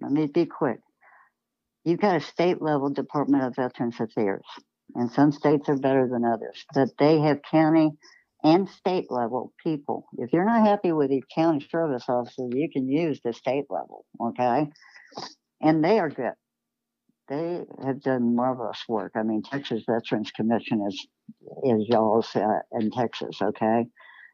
[0.00, 0.78] Let me be quick.
[1.84, 4.46] You've got a state level Department of Veterans Affairs,
[4.94, 7.90] and some states are better than others, but they have county
[8.44, 10.06] and state level people.
[10.18, 14.04] If you're not happy with your county service officer, you can use the state level,
[14.20, 14.68] okay?
[15.60, 16.32] And they are good.
[17.28, 19.12] They have done marvelous work.
[19.14, 21.06] I mean, Texas Veterans Commission is
[21.64, 23.86] is y'all's uh, in Texas, okay?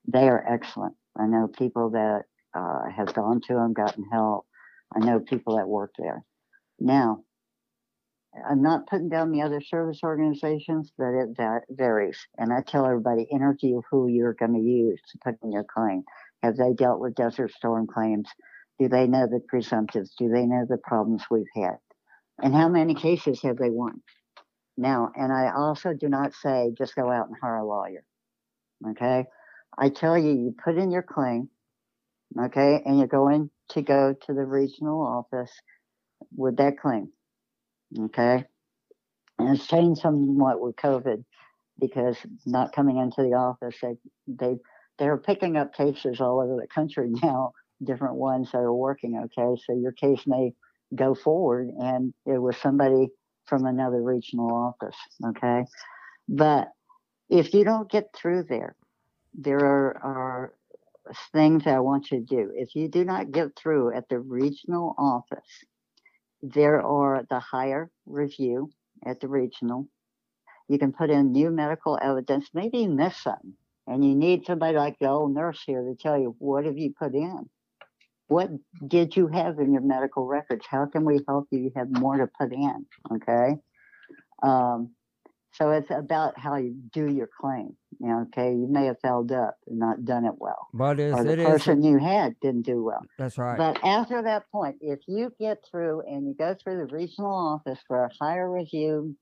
[0.07, 0.95] They are excellent.
[1.17, 2.23] I know people that
[2.55, 4.47] uh, have gone to them, gotten help.
[4.95, 6.25] I know people that work there.
[6.81, 7.25] Now,
[8.49, 12.18] I'm not putting down the other service organizations, but it that varies.
[12.36, 16.03] And I tell everybody, interview who you're going to use to put in your claim.
[16.43, 18.28] Have they dealt with Desert Storm claims?
[18.78, 20.11] Do they know the presumptives?
[20.18, 21.78] Do they know the problems we've had?
[22.41, 24.03] And how many cases have they won?
[24.76, 28.05] Now, and I also do not say just go out and hire a lawyer.
[28.91, 29.26] Okay.
[29.76, 31.49] I tell you, you put in your claim,
[32.41, 35.53] okay, and you're going to go to the regional office
[36.36, 37.12] with that claim.
[37.97, 38.45] Okay.
[39.39, 41.24] And it's changed somewhat with COVID
[41.78, 44.57] because not coming into the office, they, they,
[44.99, 49.16] they're picking up cases all over the country now, different ones that are working.
[49.24, 49.61] Okay.
[49.66, 50.53] So your case may
[50.95, 53.09] go forward and it was somebody
[53.47, 54.97] from another regional office.
[55.24, 55.64] Okay.
[56.28, 56.68] But
[57.30, 58.74] if you don't get through there,
[59.34, 60.55] there are, are
[61.32, 62.53] things I want you to do.
[62.55, 65.64] If you do not get through at the regional office,
[66.43, 68.70] there are the higher review
[69.05, 69.89] at the regional.
[70.68, 72.49] You can put in new medical evidence.
[72.53, 73.55] Maybe you missed something
[73.86, 76.93] and you need somebody like the old nurse here to tell you what have you
[76.99, 77.49] put in?
[78.26, 78.51] What
[78.86, 80.66] did you have in your medical records?
[80.68, 82.86] How can we help you have more to put in?
[83.11, 83.57] Okay.
[84.43, 84.91] Um,
[85.53, 87.76] so it's about how you do your claim.
[88.01, 91.18] You know, okay, you may have fouled up and not done it well, But it's,
[91.18, 91.46] or the it is.
[91.46, 93.03] person you had didn't do well.
[93.18, 93.57] That's right.
[93.57, 97.78] But after that point, if you get through and you go through the regional office
[97.88, 99.16] for a higher review,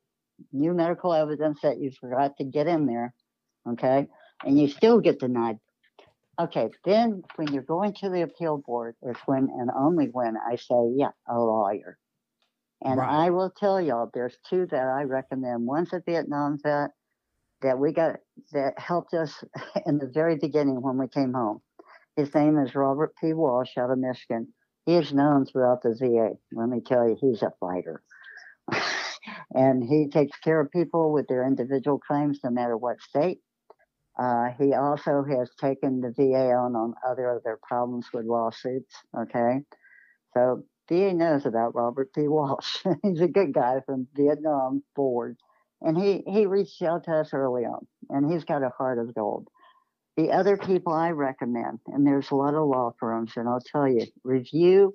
[0.52, 3.14] new medical evidence that you forgot to get in there,
[3.70, 4.06] okay,
[4.44, 5.58] and you still get denied,
[6.38, 10.56] okay, then when you're going to the appeal board is when and only when I
[10.56, 11.96] say, yeah, a lawyer.
[12.84, 13.26] And Right.
[13.26, 15.66] I will tell y'all, there's two that I recommend.
[15.66, 16.90] One's a Vietnam vet
[17.62, 18.16] that we got
[18.52, 19.42] that helped us
[19.86, 21.62] in the very beginning when we came home.
[22.16, 23.32] His name is Robert P.
[23.32, 24.52] Walsh out of Michigan.
[24.86, 26.36] He is known throughout the VA.
[26.52, 28.02] Let me tell you, he's a fighter.
[29.54, 33.40] and he takes care of people with their individual claims no matter what state.
[34.18, 38.94] Uh, he also has taken the VA on on other of their problems with lawsuits.
[39.18, 39.60] Okay.
[40.34, 42.28] So Knows about Robert P.
[42.28, 42.84] Walsh.
[43.02, 45.36] he's a good guy from Vietnam forward.
[45.82, 49.14] And he, he reached out to us early on, and he's got a heart of
[49.14, 49.48] gold.
[50.16, 53.86] The other people I recommend, and there's a lot of law firms, and I'll tell
[53.86, 54.94] you, review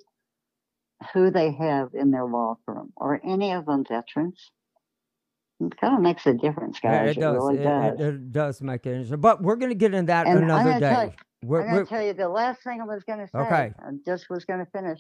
[1.13, 2.91] who they have in their law firm.
[2.97, 4.49] Are any of them veterans?
[5.59, 7.15] It kind of makes a difference, guys.
[7.15, 7.35] it does.
[7.35, 7.99] really it, does.
[7.99, 9.21] it, it does make a difference.
[9.21, 11.03] But we're going to get in that And I'm another day.
[11.03, 13.37] you- We're, I'm going to tell you the last thing I was going to say.
[13.37, 13.73] Okay.
[13.77, 14.99] I just was going to finish.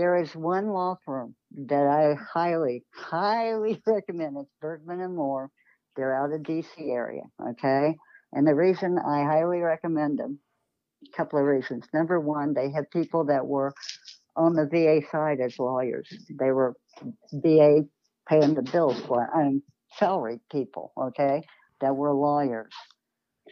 [0.00, 1.34] There is one law firm
[1.66, 4.38] that I highly, highly recommend.
[4.40, 5.50] It's Bergmann and Moore.
[5.94, 7.24] They're out of DC area.
[7.50, 7.94] Okay.
[8.32, 10.38] And the reason I highly recommend them,
[11.06, 11.84] a couple of reasons.
[11.92, 13.74] Number one, they have people that were
[14.36, 16.08] on the VA side as lawyers.
[16.30, 16.76] They were
[17.34, 17.82] VA
[18.26, 19.62] paying the bills for um,
[19.98, 21.42] salaried people, okay,
[21.82, 22.72] that were lawyers.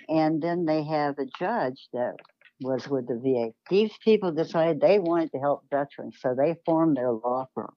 [0.09, 2.15] And then they have a judge that
[2.61, 3.53] was with the VA.
[3.71, 7.75] These people decided they wanted to help veterans, so they formed their law firm.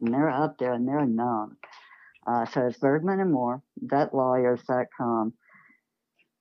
[0.00, 1.56] And they're up there and they're known.
[2.26, 5.34] Uh, so it's Bergmann and Moore, vetlawyers.com.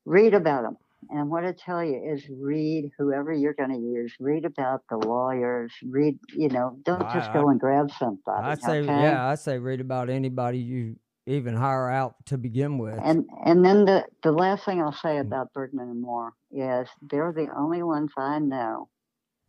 [0.06, 0.78] Read about them.
[1.10, 4.14] And what I tell you is read whoever you're going to use.
[4.20, 5.74] Read about the lawyers.
[5.84, 8.44] Read, you know, don't just go and grab somebody.
[8.44, 8.88] I say, okay?
[8.88, 10.96] yeah, I say read about anybody you
[11.26, 13.00] even hire out to begin with.
[13.04, 17.34] And and then the the last thing I'll say about Bergmann and Moore is they're
[17.34, 18.90] the only ones I know.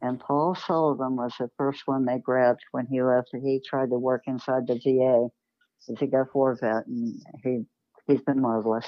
[0.00, 3.28] And Paul Sullivan was the first one they grabbed when he left.
[3.32, 5.28] He tried to work inside the VA
[5.88, 7.64] as a go for vet, and he
[8.06, 8.86] He's been marvelous.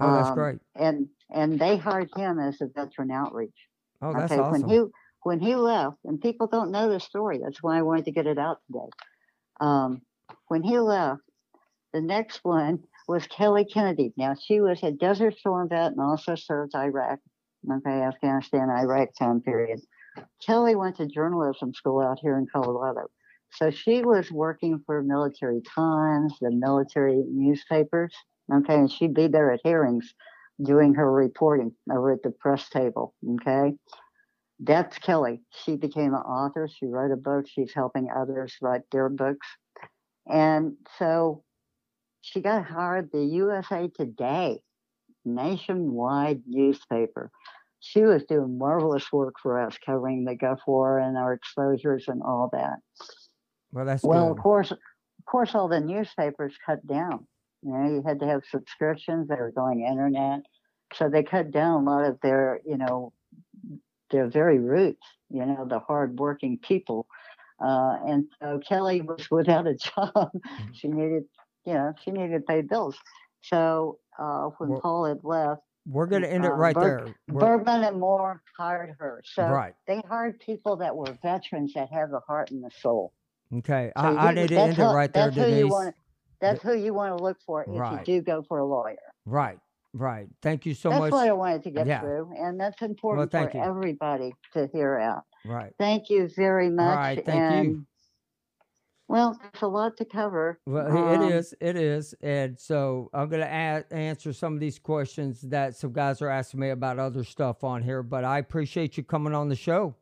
[0.00, 0.58] Oh, that's Um, great.
[0.74, 3.68] And and they hired him as a veteran outreach.
[4.00, 4.62] Oh, that's okay, awesome.
[4.62, 4.84] when he
[5.22, 7.38] when he left, and people don't know the story.
[7.38, 8.90] That's why I wanted to get it out today.
[9.60, 10.02] Um,
[10.48, 11.22] when he left,
[11.92, 14.12] the next one was Kelly Kennedy.
[14.16, 17.18] Now she was a Desert Storm vet and also served Iraq,
[17.70, 19.80] okay, Afghanistan, Iraq time period.
[20.44, 23.06] Kelly went to journalism school out here in Colorado.
[23.52, 28.14] So she was working for Military Times, the military newspapers.
[28.52, 30.14] Okay, and she'd be there at hearings
[30.62, 33.14] doing her reporting over at the press table.
[33.34, 33.74] Okay.
[34.60, 35.42] That's Kelly.
[35.64, 36.68] She became an author.
[36.68, 37.46] She wrote a book.
[37.48, 39.46] She's helping others write their books.
[40.30, 41.42] And so
[42.22, 44.60] she got hired the USA Today
[45.24, 47.30] nationwide newspaper.
[47.80, 52.22] She was doing marvelous work for us, covering the Gulf War and our exposures and
[52.22, 52.78] all that.
[53.72, 54.38] well, that's Well, good.
[54.38, 54.78] of course, of
[55.26, 57.26] course, all the newspapers cut down.
[57.62, 59.28] You know, you had to have subscriptions.
[59.28, 60.40] They were going internet,
[60.94, 63.12] so they cut down a lot of their, you know,
[64.10, 65.06] their very roots.
[65.30, 67.06] You know, the hardworking people.
[67.64, 70.30] Uh, and so Kelly was without a job.
[70.72, 71.24] she needed,
[71.64, 72.96] you know, she needed to pay bills.
[73.42, 77.14] So uh, when Well, Paul had left, We're going to end it uh, right there.
[77.28, 79.22] We're- Bergmann and Moore hired her.
[79.24, 79.74] So right.
[79.86, 83.12] they hired people that were veterans that have the heart and the soul.
[83.54, 83.92] Okay.
[83.96, 85.70] So I, I need to end it who- right there, That's who you Denise.
[85.70, 85.94] want.
[86.40, 88.06] That's who you want to look for if Right.
[88.06, 88.96] you do go for a lawyer.
[89.26, 89.58] Right.
[89.94, 90.26] Right.
[90.40, 91.10] Thank you so that's much.
[91.10, 92.00] That's what I wanted to get Yeah.
[92.00, 93.62] through, and that's important thank for you.
[93.64, 95.24] everybody to hear out.
[95.44, 95.72] Right.
[95.78, 96.96] Thank you very much.
[96.96, 97.86] right, thank and, you.
[99.12, 100.58] Well, there's a lot to cover.
[100.64, 101.54] Well, Um, it is.
[101.60, 102.14] It is.
[102.22, 106.60] And so I'm going to answer some of these questions that some guys are asking
[106.60, 108.02] me about other stuff on here.
[108.02, 109.94] But I appreciate you coming on the show.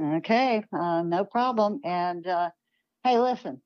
[0.00, 1.80] Okay, uh, no problem.
[1.84, 2.48] And uh,
[3.04, 3.60] hey, listen,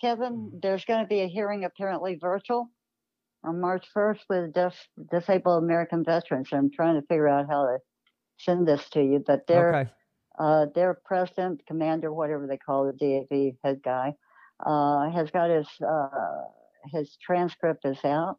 [0.00, 2.70] Kevin, there's going to be a hearing apparently virtual
[3.42, 6.50] on March 1st with dis- disabled American veterans.
[6.52, 7.78] I'm trying to figure out how to
[8.38, 9.90] send this to you, but they're Okay.
[10.38, 14.14] Uh, their president, commander, whatever they call the DAV head guy,
[14.64, 16.08] uh, has got his uh,
[16.92, 18.38] his transcript is out,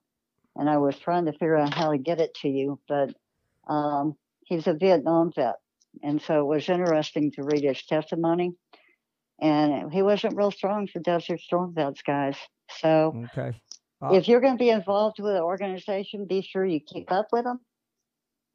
[0.55, 3.13] and I was trying to figure out how to get it to you, but
[3.67, 4.15] um,
[4.45, 5.55] he's a Vietnam vet,
[6.01, 8.53] and so it was interesting to read his testimony.
[9.41, 12.37] And he wasn't real strong for Desert Storm vets, guys.
[12.79, 13.57] So Okay.
[14.01, 17.27] Uh, if you're going to be involved with an organization, be sure you keep up
[17.31, 17.59] with them.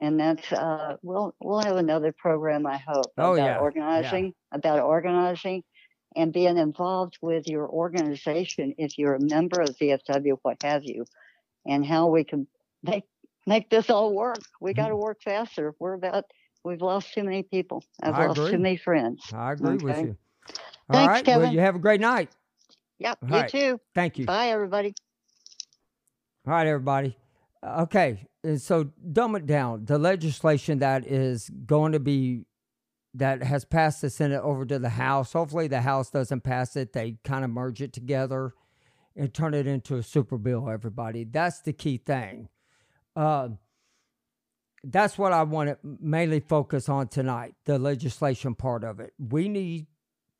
[0.01, 3.59] And that's uh, we'll we'll have another program, I hope, Oh, about yeah, yeah.
[3.59, 5.64] organizing, about organizing,
[6.16, 11.05] and being involved with your organization if you're a member of VFW, what have you,
[11.66, 12.46] and how we can
[12.82, 13.05] make
[13.46, 14.38] make this all work.
[14.61, 15.74] We got to work faster.
[15.80, 16.24] We're about
[16.64, 17.82] we've lost too many people.
[18.03, 18.53] I've I lost agree.
[18.53, 19.24] too many friends.
[19.32, 20.16] I agree with you.
[20.90, 21.26] All Thanks, right.
[21.26, 21.53] Well, Kevin.
[21.53, 22.30] you have a great night.
[23.01, 23.51] Yep, All you right.
[23.51, 23.80] too.
[23.94, 24.26] Thank you.
[24.26, 24.94] Bye, everybody.
[26.46, 27.16] All right, everybody.
[27.62, 29.84] Uh, Okay, and so dumb it down.
[29.84, 32.44] The legislation that is going to be
[33.14, 35.32] that has passed the Senate over to the House.
[35.32, 36.92] Hopefully, the House doesn't pass it.
[36.92, 38.54] They kind of merge it together
[39.16, 40.68] and turn it into a super bill.
[40.68, 42.48] Everybody, that's the key thing.
[43.16, 43.48] Uh,
[44.84, 47.54] that's what I want to mainly focus on tonight.
[47.64, 49.12] The legislation part of it.
[49.18, 49.86] We need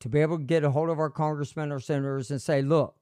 [0.00, 2.94] to be able to get a hold of our congressmen or senators and say, look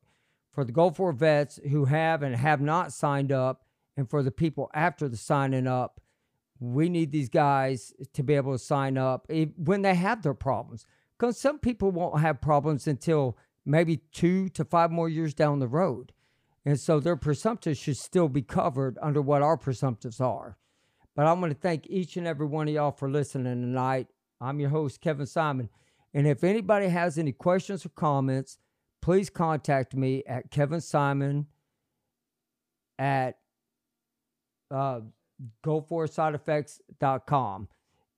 [0.50, 3.65] for the Gulf War vets who have and have not signed up,
[3.96, 6.00] and for the people after the signing up,
[6.58, 10.86] we need these guys to be able to sign up when they have their problems.
[11.18, 15.68] Because some people won't have problems until maybe two to five more years down the
[15.68, 16.12] road.
[16.64, 20.56] And so their presumptives should still be covered under what our presumptives are.
[21.14, 24.08] But I want to thank each and every one of y'all for listening tonight.
[24.40, 25.70] I'm your host, Kevin Simon.
[26.12, 28.58] And if anybody has any questions or comments,
[29.00, 31.46] please contact me at Kevin Simon
[32.98, 33.38] at
[34.70, 35.00] uh,
[35.64, 37.68] goforsideeffects.com.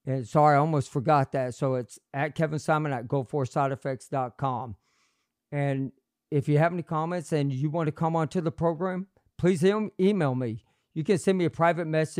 [0.07, 1.55] And sorry, I almost forgot that.
[1.55, 4.77] So it's at Kevin Simon at goforsideeffects.com.
[5.53, 5.93] And
[6.31, 10.35] if you have any comments and you want to come onto the program, please email
[10.35, 10.65] me.
[10.95, 12.17] You can send me a private message.